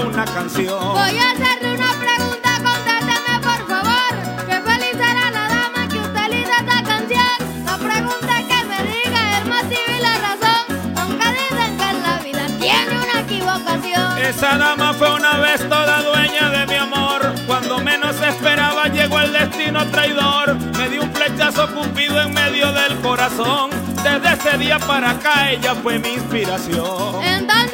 Una 0.00 0.24
canción. 0.24 0.78
Voy 0.80 1.18
a 1.18 1.30
hacerle 1.32 1.74
una 1.74 1.92
pregunta, 1.98 2.50
contésteme 2.62 3.40
por 3.42 3.68
favor. 3.68 4.46
¿Qué 4.46 4.60
feliz 4.60 4.92
será 4.92 5.30
la 5.30 5.48
dama 5.48 5.88
que 5.88 5.98
utiliza 5.98 6.56
esta 6.60 6.82
canción? 6.82 7.36
La 7.64 7.76
pregunta 7.78 8.38
es 8.38 8.44
que 8.46 8.64
me 8.64 8.82
diga 8.90 9.38
el 9.38 9.44
motivo 9.46 9.90
y 9.96 10.02
la 10.02 10.14
razón. 10.18 10.62
Aunque 10.96 11.26
dicen 11.28 11.78
que 11.78 11.90
en 11.90 12.02
la 12.02 12.18
vida 12.18 12.46
tiene 12.58 12.92
una 13.04 13.20
equivocación. 13.20 14.18
Esa 14.18 14.58
dama 14.58 14.94
fue 14.94 15.12
una 15.14 15.38
vez 15.38 15.68
toda 15.68 16.02
dueña 16.02 16.50
de 16.50 16.66
mi 16.66 16.74
amor. 16.74 17.32
Cuando 17.46 17.78
menos 17.78 18.20
esperaba 18.20 18.88
llegó 18.88 19.20
el 19.20 19.32
destino 19.32 19.86
traidor. 19.90 20.54
Me 20.76 20.88
dio 20.88 21.02
un 21.02 21.12
flechazo 21.12 21.68
cupido 21.74 22.20
en 22.20 22.32
medio 22.32 22.72
del 22.72 22.96
corazón. 23.00 23.70
Desde 24.02 24.32
ese 24.34 24.58
día 24.58 24.78
para 24.78 25.10
acá 25.10 25.50
ella 25.50 25.74
fue 25.74 25.98
mi 25.98 26.10
inspiración. 26.10 27.22
Entonces 27.22 27.67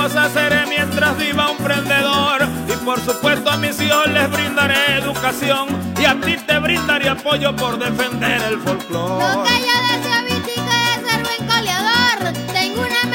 de 0.00 0.08
mi 0.08 0.14
esposa 0.14 0.30
seré 0.30 0.66
mientras 0.66 1.16
viva 1.18 1.50
un 1.50 1.58
prendedor. 1.58 2.46
Y 2.68 2.84
por 2.84 3.00
supuesto 3.00 3.50
a 3.50 3.56
mis 3.56 3.80
hijos 3.80 4.08
les 4.08 4.30
brindaré 4.30 4.98
educación. 4.98 5.68
Y 6.00 6.04
a 6.04 6.14
ti 6.20 6.36
te 6.46 6.58
brindaré 6.58 7.08
apoyo 7.08 7.54
por 7.56 7.78
defender 7.78 8.40
el 8.42 8.60
folclore. 8.60 9.24
Lo 9.24 9.42
que 9.42 9.60
yo 9.60 9.76
deseo, 9.90 10.24
Vitico, 10.24 10.70
es 10.70 11.10
ser 11.10 11.22
buen 11.22 11.46
coleador. 11.48 12.32
Tengo 12.52 12.80
una 12.80 13.10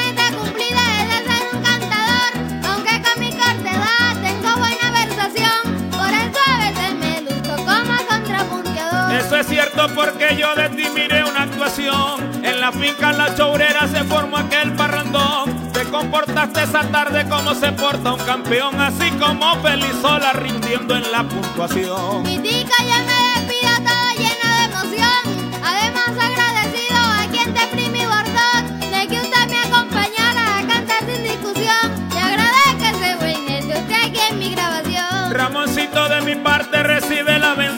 es 9.36 9.46
cierto 9.48 9.86
porque 9.94 10.34
yo 10.38 10.54
de 10.54 10.70
ti 10.70 10.84
miré 10.94 11.22
una 11.22 11.42
actuación. 11.42 12.44
En 12.44 12.58
la 12.58 12.72
finca 12.72 13.12
La 13.12 13.34
Chourera 13.34 13.86
se 13.86 14.02
formó 14.04 14.38
aquel 14.38 14.72
parrandón. 14.72 15.65
Te 15.86 15.92
comportaste 15.92 16.64
esa 16.64 16.82
tarde 16.90 17.28
como 17.28 17.54
se 17.54 17.70
porta 17.70 18.12
un 18.12 18.18
campeón, 18.18 18.80
así 18.80 19.08
como 19.12 19.54
Felizola 19.62 20.32
rindiendo 20.32 20.96
en 20.96 21.12
la 21.12 21.22
puntuación. 21.22 22.24
Mi 22.24 22.40
tica 22.40 22.74
ya 22.84 22.98
me 23.04 23.46
despido 23.46 23.72
todo 23.86 24.10
lleno 24.18 24.46
de 24.56 24.64
emoción. 24.64 25.22
Además 25.62 26.08
agradecido 26.08 26.98
a 26.98 27.26
quien 27.30 27.54
te 27.54 27.66
primi 27.68 28.04
bordón 28.04 28.80
de 28.80 29.06
que 29.06 29.20
usted 29.20 29.46
me 29.48 29.58
acompañara 29.58 30.58
a 30.58 30.66
cantar 30.66 30.98
sin 31.06 31.22
discusión. 31.22 32.08
Te 32.10 32.18
agradezco 32.18 32.84
ese 32.98 33.16
buen 33.16 33.70
usted 33.70 33.96
aquí 34.06 34.20
en 34.28 34.38
mi 34.40 34.50
grabación. 34.50 35.34
Ramoncito 35.34 36.08
de 36.08 36.20
mi 36.22 36.34
parte 36.34 36.82
recibe 36.82 37.38
la 37.38 37.54
bendición 37.54 37.75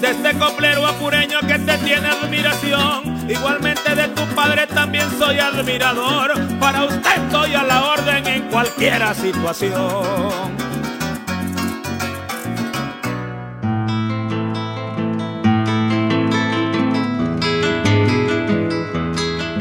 de 0.00 0.10
este 0.10 0.38
coplero 0.38 0.86
apureño 0.86 1.40
que 1.40 1.58
te 1.58 1.78
tiene 1.78 2.08
admiración. 2.08 3.30
Igualmente 3.30 3.94
de 3.94 4.08
tu 4.08 4.22
padre 4.34 4.66
también 4.66 5.06
soy 5.18 5.38
admirador. 5.38 6.32
Para 6.58 6.84
usted 6.84 7.10
estoy 7.24 7.54
a 7.54 7.62
la 7.62 7.84
orden 7.84 8.26
en 8.26 8.42
cualquier 8.48 9.02
situación. 9.14 10.56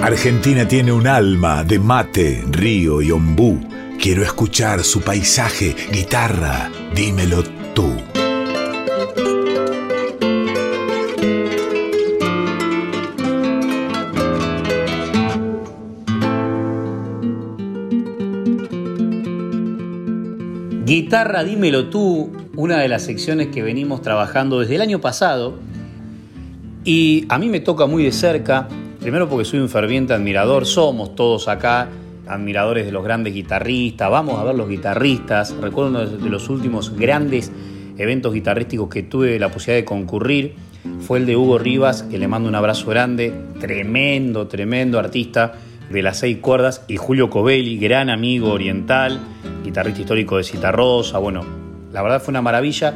Argentina 0.02 0.68
tiene 0.68 0.92
un 0.92 1.08
alma 1.08 1.64
de 1.64 1.80
mate, 1.80 2.44
río 2.52 3.02
y 3.02 3.12
ombú. 3.12 3.68
Quiero 4.00 4.24
escuchar 4.24 4.84
su 4.84 5.02
paisaje, 5.02 5.76
guitarra, 5.92 6.70
dímelo 6.94 7.44
tú. 7.74 8.15
Guitarra, 20.86 21.44
dímelo 21.44 21.88
tú, 21.88 22.32
una 22.56 22.78
de 22.78 22.88
las 22.88 23.02
secciones 23.02 23.48
que 23.48 23.64
venimos 23.64 24.04
trabajando 24.04 24.60
desde 24.60 24.76
el 24.76 24.82
año 24.82 25.02
pasado. 25.02 25.56
Y 26.84 27.26
a 27.28 27.40
mí 27.40 27.50
me 27.50 27.60
toca 27.60 27.88
muy 27.88 28.04
de 28.04 28.12
cerca, 28.12 28.68
primero 29.00 29.28
porque 29.28 29.46
soy 29.46 29.62
un 29.62 29.70
ferviente 29.70 30.14
admirador, 30.14 30.68
somos 30.68 31.16
todos 31.16 31.48
acá 31.48 31.90
admiradores 32.28 32.86
de 32.86 32.92
los 32.92 33.04
grandes 33.04 33.34
guitarristas, 33.34 34.12
vamos 34.12 34.40
a 34.40 34.44
ver 34.44 34.54
los 34.54 34.70
guitarristas. 34.70 35.56
Recuerdo 35.60 35.90
uno 35.90 36.06
de 36.06 36.30
los 36.30 36.50
últimos 36.50 36.96
grandes 36.96 37.52
eventos 37.98 38.32
guitarrísticos 38.32 38.88
que 38.88 39.02
tuve 39.02 39.40
la 39.40 39.50
posibilidad 39.50 39.82
de 39.82 39.86
concurrir, 39.86 40.54
fue 41.00 41.18
el 41.18 41.26
de 41.26 41.36
Hugo 41.36 41.58
Rivas, 41.58 42.04
que 42.04 42.20
le 42.20 42.28
mando 42.28 42.48
un 42.48 42.54
abrazo 42.54 42.92
grande, 42.92 43.34
tremendo, 43.60 44.46
tremendo 44.46 45.00
artista 45.00 45.54
de 45.90 46.04
las 46.04 46.20
seis 46.20 46.38
cuerdas, 46.38 46.86
y 46.88 46.98
Julio 46.98 47.32
Covelli, 47.32 47.80
gran 47.80 48.12
amigo 48.12 48.52
oriental, 48.52 49.20
guitarrista 49.66 50.02
histórico 50.02 50.38
de 50.38 50.44
Citarrosa, 50.44 51.18
bueno, 51.18 51.44
la 51.92 52.02
verdad 52.02 52.22
fue 52.22 52.32
una 52.32 52.42
maravilla. 52.42 52.94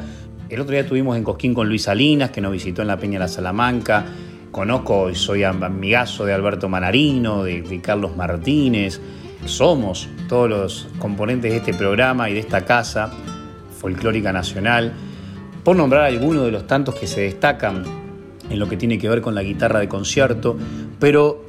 El 0.49 0.61
otro 0.61 0.71
día 0.71 0.81
estuvimos 0.81 1.17
en 1.17 1.23
Cosquín 1.23 1.53
con 1.53 1.67
Luis 1.67 1.83
Salinas, 1.83 2.31
que 2.31 2.41
nos 2.41 2.51
visitó 2.51 2.81
en 2.81 2.87
la 2.87 2.97
Peña 2.97 3.13
de 3.13 3.19
la 3.19 3.27
Salamanca. 3.27 4.05
Conozco 4.51 5.09
y 5.09 5.15
soy 5.15 5.43
amigazo 5.43 6.25
de 6.25 6.33
Alberto 6.33 6.69
Manarino, 6.69 7.43
de, 7.43 7.61
de 7.61 7.81
Carlos 7.81 8.15
Martínez. 8.15 8.99
Somos 9.45 10.09
todos 10.27 10.49
los 10.49 10.87
componentes 10.99 11.51
de 11.51 11.57
este 11.57 11.73
programa 11.73 12.29
y 12.29 12.33
de 12.33 12.39
esta 12.39 12.65
casa 12.65 13.11
folclórica 13.79 14.31
nacional. 14.31 14.93
Por 15.63 15.75
nombrar 15.75 16.03
algunos 16.03 16.45
de 16.45 16.51
los 16.51 16.67
tantos 16.67 16.95
que 16.95 17.07
se 17.07 17.21
destacan 17.21 17.83
en 18.49 18.59
lo 18.59 18.67
que 18.67 18.77
tiene 18.77 18.97
que 18.97 19.09
ver 19.09 19.21
con 19.21 19.35
la 19.35 19.43
guitarra 19.43 19.79
de 19.79 19.87
concierto, 19.87 20.57
pero 20.99 21.45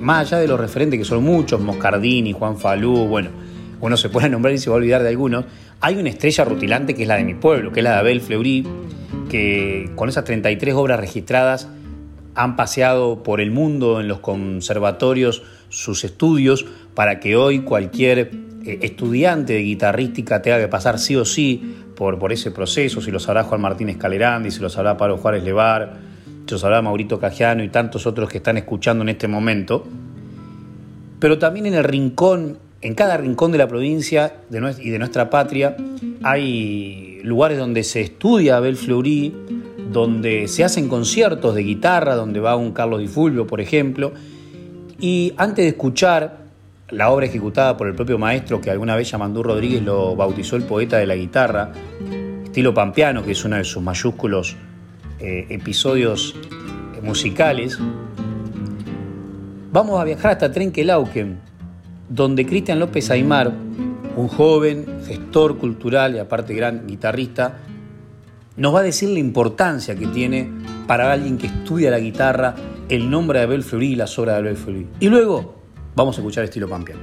más 0.00 0.26
allá 0.26 0.38
de 0.38 0.48
los 0.48 0.58
referentes 0.58 0.98
que 0.98 1.04
son 1.04 1.22
muchos, 1.22 1.60
Moscardini, 1.60 2.32
Juan 2.32 2.56
Falú, 2.58 3.06
bueno, 3.06 3.30
uno 3.80 3.96
se 3.96 4.08
puede 4.08 4.28
nombrar 4.28 4.54
y 4.54 4.58
se 4.58 4.70
va 4.70 4.76
a 4.76 4.78
olvidar 4.78 5.02
de 5.02 5.08
algunos, 5.08 5.44
hay 5.80 5.96
una 5.96 6.10
estrella 6.10 6.44
rutilante 6.44 6.94
que 6.94 7.02
es 7.02 7.08
la 7.08 7.16
de 7.16 7.24
mi 7.24 7.34
pueblo, 7.34 7.72
que 7.72 7.80
es 7.80 7.84
la 7.84 7.92
de 7.92 7.96
Abel 7.96 8.20
Fleury, 8.20 8.66
que 9.28 9.90
con 9.96 10.08
esas 10.08 10.24
33 10.24 10.74
obras 10.74 11.00
registradas 11.00 11.68
han 12.34 12.56
paseado 12.56 13.22
por 13.22 13.40
el 13.40 13.50
mundo 13.50 14.00
en 14.00 14.08
los 14.08 14.20
conservatorios 14.20 15.42
sus 15.68 16.04
estudios 16.04 16.66
para 16.94 17.20
que 17.20 17.36
hoy 17.36 17.60
cualquier 17.60 18.30
eh, 18.64 18.78
estudiante 18.82 19.54
de 19.54 19.60
guitarrística 19.60 20.42
tenga 20.42 20.58
que 20.58 20.68
pasar 20.68 20.98
sí 20.98 21.16
o 21.16 21.24
sí 21.24 21.76
por, 21.96 22.18
por 22.18 22.32
ese 22.32 22.50
proceso, 22.50 23.00
si 23.00 23.10
lo 23.10 23.18
sabrá 23.18 23.44
Juan 23.44 23.60
Martínez 23.60 23.96
Calerandi, 23.96 24.50
si 24.50 24.60
lo 24.60 24.68
sabrá 24.68 24.96
Pablo 24.96 25.18
Juárez 25.18 25.44
Levar, 25.44 25.98
si 26.46 26.52
lo 26.52 26.58
sabrá 26.58 26.82
Maurito 26.82 27.18
Cajiano 27.18 27.62
y 27.62 27.68
tantos 27.68 28.06
otros 28.06 28.28
que 28.28 28.38
están 28.38 28.56
escuchando 28.56 29.02
en 29.02 29.10
este 29.10 29.28
momento. 29.28 29.86
Pero 31.18 31.38
también 31.38 31.66
en 31.66 31.74
el 31.74 31.84
rincón 31.84 32.58
en 32.82 32.94
cada 32.94 33.16
rincón 33.16 33.52
de 33.52 33.58
la 33.58 33.68
provincia 33.68 34.34
y 34.50 34.90
de 34.90 34.98
nuestra 34.98 35.28
patria 35.28 35.76
hay 36.22 37.20
lugares 37.22 37.58
donde 37.58 37.82
se 37.84 38.00
estudia 38.00 38.56
Abel 38.56 38.76
Fleury, 38.76 39.34
donde 39.92 40.48
se 40.48 40.64
hacen 40.64 40.88
conciertos 40.88 41.54
de 41.54 41.62
guitarra, 41.62 42.14
donde 42.14 42.40
va 42.40 42.56
un 42.56 42.72
Carlos 42.72 43.00
Di 43.00 43.08
Fulvio, 43.08 43.46
por 43.46 43.60
ejemplo. 43.60 44.12
Y 44.98 45.34
antes 45.36 45.64
de 45.64 45.68
escuchar 45.68 46.40
la 46.90 47.10
obra 47.10 47.26
ejecutada 47.26 47.76
por 47.76 47.86
el 47.86 47.94
propio 47.94 48.18
maestro, 48.18 48.60
que 48.60 48.70
alguna 48.70 48.96
vez 48.96 49.10
Yamandú 49.10 49.42
Rodríguez 49.42 49.82
lo 49.82 50.16
bautizó 50.16 50.56
el 50.56 50.62
poeta 50.62 50.98
de 50.98 51.06
la 51.06 51.16
guitarra, 51.16 51.72
estilo 52.44 52.74
pampeano, 52.74 53.24
que 53.24 53.32
es 53.32 53.44
uno 53.44 53.56
de 53.56 53.64
sus 53.64 53.82
mayúsculos 53.82 54.56
eh, 55.20 55.46
episodios 55.50 56.34
musicales, 57.02 57.78
vamos 59.72 60.00
a 60.00 60.04
viajar 60.04 60.32
hasta 60.32 60.50
Trenquelauquen, 60.50 61.49
donde 62.10 62.44
Cristian 62.44 62.80
López 62.80 63.08
Aymar, 63.10 63.52
un 64.16 64.26
joven 64.26 64.84
gestor 65.06 65.56
cultural 65.56 66.16
y 66.16 66.18
aparte 66.18 66.54
gran 66.54 66.86
guitarrista, 66.86 67.58
nos 68.56 68.74
va 68.74 68.80
a 68.80 68.82
decir 68.82 69.08
la 69.10 69.20
importancia 69.20 69.94
que 69.94 70.08
tiene 70.08 70.50
para 70.88 71.12
alguien 71.12 71.38
que 71.38 71.46
estudia 71.46 71.88
la 71.90 72.00
guitarra 72.00 72.54
el 72.88 73.08
nombre 73.08 73.38
de 73.38 73.44
Abel 73.44 73.62
Fleury 73.62 73.92
y 73.92 73.94
las 73.94 74.18
obras 74.18 74.34
de 74.34 74.40
Abel 74.40 74.56
Fleury. 74.56 74.88
Y 74.98 75.08
luego 75.08 75.54
vamos 75.94 76.18
a 76.18 76.20
escuchar 76.20 76.44
estilo 76.44 76.68
pampeano. 76.68 77.00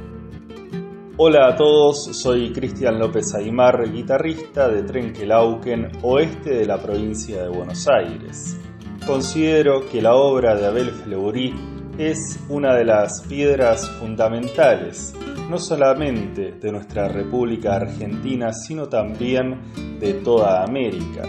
Hola 1.15 1.47
a 1.47 1.55
todos, 1.55 2.09
soy 2.11 2.51
Cristian 2.51 2.99
López 2.99 3.33
Aymar, 3.33 3.89
guitarrista 3.89 4.67
de 4.67 4.83
Trenquelauquen, 4.83 5.89
oeste 6.01 6.49
de 6.49 6.65
la 6.65 6.77
provincia 6.79 7.43
de 7.43 7.47
Buenos 7.47 7.87
Aires. 7.87 8.57
Considero 9.05 9.87
que 9.89 10.01
la 10.01 10.15
obra 10.15 10.53
de 10.53 10.65
Abel 10.65 10.91
Fleury 10.91 11.76
es 11.97 12.39
una 12.47 12.75
de 12.75 12.85
las 12.85 13.23
piedras 13.27 13.89
fundamentales, 13.99 15.15
no 15.49 15.57
solamente 15.57 16.51
de 16.51 16.71
nuestra 16.71 17.07
República 17.07 17.75
Argentina, 17.75 18.53
sino 18.53 18.87
también 18.87 19.99
de 19.99 20.13
toda 20.13 20.63
América, 20.63 21.23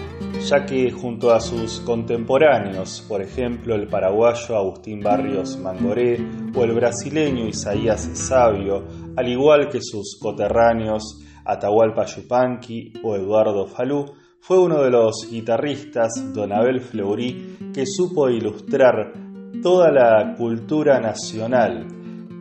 ya 0.47 0.67
que 0.67 0.91
junto 0.91 1.33
a 1.33 1.41
sus 1.41 1.81
contemporáneos, 1.81 3.03
por 3.09 3.23
ejemplo 3.23 3.75
el 3.75 3.89
paraguayo 3.89 4.57
Agustín 4.57 5.01
Barrios 5.01 5.57
Mangoré 5.57 6.19
o 6.55 6.65
el 6.65 6.73
brasileño 6.73 7.47
Isaías 7.47 8.03
Sabio, 8.13 8.85
al 9.17 9.27
igual 9.27 9.71
que 9.71 9.81
sus 9.81 10.19
coterráneos 10.21 11.25
Atahualpa 11.47 12.05
Yupanqui 12.05 12.93
o 13.03 13.17
Eduardo 13.17 13.67
Falú, 13.67 14.05
fue 14.41 14.59
uno 14.59 14.83
de 14.83 14.91
los 14.91 15.29
guitarristas, 15.31 16.11
Don 16.35 16.53
Abel 16.53 16.81
Fleury, 16.81 17.73
que 17.75 17.87
supo 17.87 18.29
ilustrar 18.29 19.28
toda 19.63 19.91
la 19.91 20.35
cultura 20.37 21.01
nacional, 21.01 21.87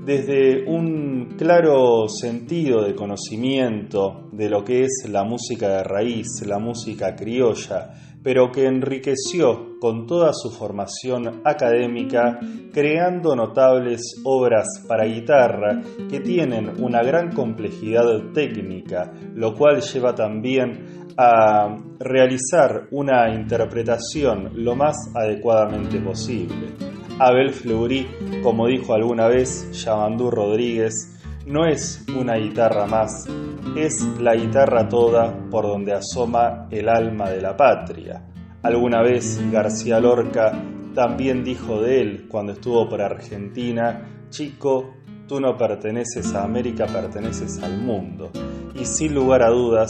desde 0.06 0.64
un 0.66 1.36
claro 1.38 2.08
sentido 2.08 2.84
de 2.84 2.96
conocimiento 2.96 4.30
de 4.32 4.50
lo 4.50 4.64
que 4.64 4.84
es 4.84 5.06
la 5.10 5.24
música 5.24 5.68
de 5.68 5.84
raíz, 5.84 6.28
la 6.46 6.60
música 6.60 7.16
criolla, 7.16 7.94
pero 8.24 8.52
que 8.52 8.66
enriqueció 8.66 9.78
con 9.80 10.06
toda 10.06 10.32
su 10.34 10.50
formación 10.52 11.42
académica, 11.44 12.40
creando 12.74 13.36
notables 13.36 14.22
obras 14.24 14.66
para 14.88 15.06
guitarra 15.06 15.82
que 16.10 16.20
tienen 16.20 16.82
una 16.82 17.04
gran 17.04 17.34
complejidad 17.34 18.32
técnica, 18.34 19.12
lo 19.34 19.54
cual 19.54 19.82
lleva 19.82 20.14
también 20.16 21.06
a 21.18 21.76
realizar 22.00 22.88
una 22.92 23.34
interpretación 23.34 24.52
lo 24.56 24.76
más 24.76 24.96
adecuadamente 25.16 26.00
posible. 26.00 26.97
Abel 27.20 27.52
Fleury, 27.52 28.08
como 28.44 28.68
dijo 28.68 28.94
alguna 28.94 29.28
vez 29.28 29.72
Yamandú 29.72 30.30
Rodríguez, 30.30 31.20
no 31.48 31.66
es 31.66 32.06
una 32.16 32.36
guitarra 32.36 32.86
más, 32.86 33.28
es 33.76 34.06
la 34.20 34.36
guitarra 34.36 34.88
toda 34.88 35.36
por 35.50 35.66
donde 35.66 35.94
asoma 35.94 36.68
el 36.70 36.88
alma 36.88 37.32
de 37.32 37.42
la 37.42 37.58
patria. 37.58 38.24
Alguna 38.62 39.02
vez 39.02 39.42
García 39.52 40.00
Lorca 40.00 40.52
también 40.94 41.44
dijo 41.44 41.82
de 41.82 42.02
él 42.02 42.28
cuando 42.28 42.52
estuvo 42.52 42.88
por 42.88 43.02
Argentina, 43.02 44.28
chico, 44.30 44.94
tú 45.28 45.40
no 45.40 45.58
perteneces 45.58 46.36
a 46.36 46.44
América, 46.44 46.86
perteneces 46.86 47.64
al 47.64 47.80
mundo. 47.80 48.30
Y 48.76 48.86
sin 48.86 49.16
lugar 49.16 49.42
a 49.42 49.50
dudas, 49.50 49.90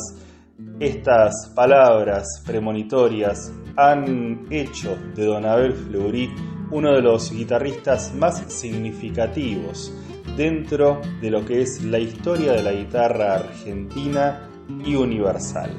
estas 0.80 1.52
palabras 1.54 2.42
premonitorias 2.46 3.52
han 3.76 4.46
hecho 4.50 4.98
de 5.14 5.26
Don 5.26 5.46
Abel 5.46 5.74
Fleury 5.74 6.32
uno 6.72 6.94
de 6.94 7.02
los 7.02 7.32
guitarristas 7.32 8.14
más 8.14 8.44
significativos 8.48 9.94
dentro 10.36 11.02
de 11.22 11.32
lo 11.32 11.46
que 11.46 11.62
es 11.62 11.84
la 11.84 12.00
historia 12.00 12.54
de 12.54 12.64
la 12.64 12.72
guitarra 12.72 13.36
argentina 13.36 14.50
y 14.86 14.96
universal. 14.96 15.72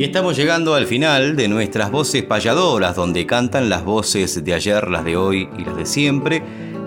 Y 0.00 0.04
estamos 0.04 0.34
llegando 0.34 0.74
al 0.74 0.86
final 0.86 1.36
de 1.36 1.46
nuestras 1.46 1.90
voces 1.90 2.22
payadoras, 2.22 2.96
donde 2.96 3.26
cantan 3.26 3.68
las 3.68 3.84
voces 3.84 4.42
de 4.42 4.54
ayer, 4.54 4.88
las 4.88 5.04
de 5.04 5.18
hoy 5.18 5.50
y 5.58 5.64
las 5.66 5.76
de 5.76 5.84
siempre. 5.84 6.42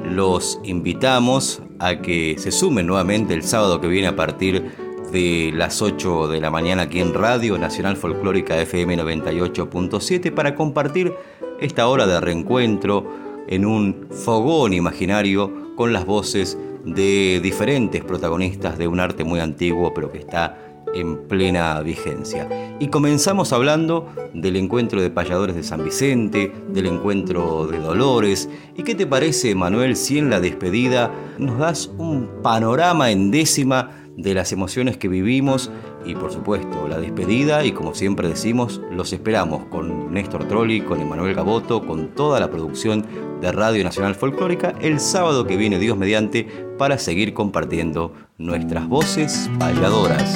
Los 0.09 0.59
invitamos 0.64 1.61
a 1.78 2.01
que 2.01 2.38
se 2.39 2.51
sumen 2.51 2.88
nuevamente 2.88 3.36
el 3.36 3.43
sábado 3.43 3.80
que 3.80 3.86
viene 3.86 4.07
a 4.07 4.16
partir 4.16 4.64
de 5.11 5.51
las 5.53 5.84
8 5.84 6.28
de 6.28 6.41
la 6.41 6.49
mañana 6.49 6.82
aquí 6.82 7.01
en 7.01 7.14
Radio 7.14 7.59
Nacional 7.59 7.97
Folclórica 7.97 8.59
FM 8.59 8.97
98.7 8.97 10.34
para 10.34 10.55
compartir 10.55 11.14
esta 11.61 11.86
hora 11.86 12.07
de 12.07 12.20
reencuentro 12.20 13.45
en 13.47 13.68
un 13.68 14.07
fogón 14.09 14.74
imaginario 14.74 15.76
con 15.76 15.93
las 15.93 16.07
voces 16.07 16.57
de 16.84 17.39
diferentes 17.43 18.03
protagonistas 18.03 18.80
de 18.80 18.88
un 18.88 18.99
arte 18.99 19.24
muy 19.24 19.39
antiguo 19.39 19.93
pero 19.93 20.11
que 20.11 20.18
está 20.18 20.72
en 20.94 21.28
plena 21.28 21.80
vigencia. 21.82 22.48
Y 22.80 22.88
comenzamos 22.88 23.54
hablando 23.54 24.08
del 24.34 24.56
encuentro 24.56 25.02
de 25.02 25.10
payadores 25.10 25.56
de 25.56 25.64
San 25.64 25.84
Vicente, 25.84 26.52
del 26.70 26.88
encuentro 26.88 27.68
de 27.68 27.80
Dolores. 27.80 28.50
¿Y 28.76 28.84
qué 28.84 28.96
te 28.96 29.08
parece, 29.08 29.56
Manuel, 29.56 29.96
si 29.96 30.18
en 30.20 30.30
la 30.30 30.39
despedida 30.39 31.12
nos 31.38 31.58
das 31.58 31.91
un 31.98 32.30
panorama 32.41 33.12
en 33.12 33.32
décima 33.32 34.04
de 34.18 34.34
las 34.34 34.52
emociones 34.52 34.98
que 34.98 35.08
vivimos 35.08 35.72
y 36.06 36.16
por 36.16 36.32
supuesto 36.32 36.88
la 36.88 37.00
despedida 37.00 37.66
y 37.66 37.72
como 37.72 37.96
siempre 37.96 38.28
decimos, 38.28 38.82
los 38.91 39.14
esperamos 39.14 39.66
con 39.66 40.14
Néstor 40.14 40.48
Trolli, 40.48 40.82
con 40.82 41.02
Emanuel 41.02 41.34
Gaboto, 41.34 41.86
con 41.86 42.10
toda 42.10 42.39
la 42.39 42.50
producción 42.50 43.06
de 43.41 43.52
Radio 43.52 43.84
Nacional 43.84 44.16
Folclórica 44.16 44.76
el 44.82 45.00
sábado 45.00 45.48
que 45.48 45.58
viene 45.58 45.80
Dios 45.80 45.98
mediante 45.98 46.44
para 46.78 46.98
seguir 46.98 47.34
compartiendo 47.34 48.14
nuestras 48.38 48.88
voces 48.88 49.50
payadoras. 49.60 50.34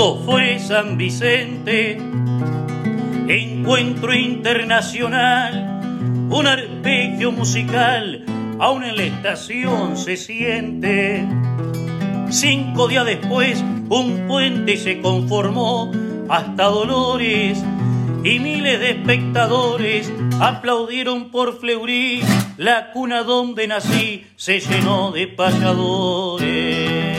Fue 0.00 0.58
San 0.58 0.96
Vicente, 0.96 1.98
encuentro 3.28 4.14
internacional, 4.14 5.82
un 6.30 6.46
arpegio 6.46 7.32
musical, 7.32 8.24
aún 8.58 8.84
en 8.84 8.96
la 8.96 9.02
estación 9.02 9.98
se 9.98 10.16
siente. 10.16 11.28
Cinco 12.30 12.88
días 12.88 13.04
después, 13.04 13.62
un 13.90 14.24
puente 14.26 14.78
se 14.78 15.02
conformó 15.02 15.92
hasta 16.30 16.64
Dolores 16.64 17.62
y 18.24 18.38
miles 18.38 18.80
de 18.80 18.92
espectadores 18.92 20.10
aplaudieron 20.40 21.30
por 21.30 21.60
Fleurí, 21.60 22.22
la 22.56 22.90
cuna 22.92 23.22
donde 23.22 23.68
nací 23.68 24.26
se 24.36 24.60
llenó 24.60 25.12
de 25.12 25.26
payadores. 25.26 27.09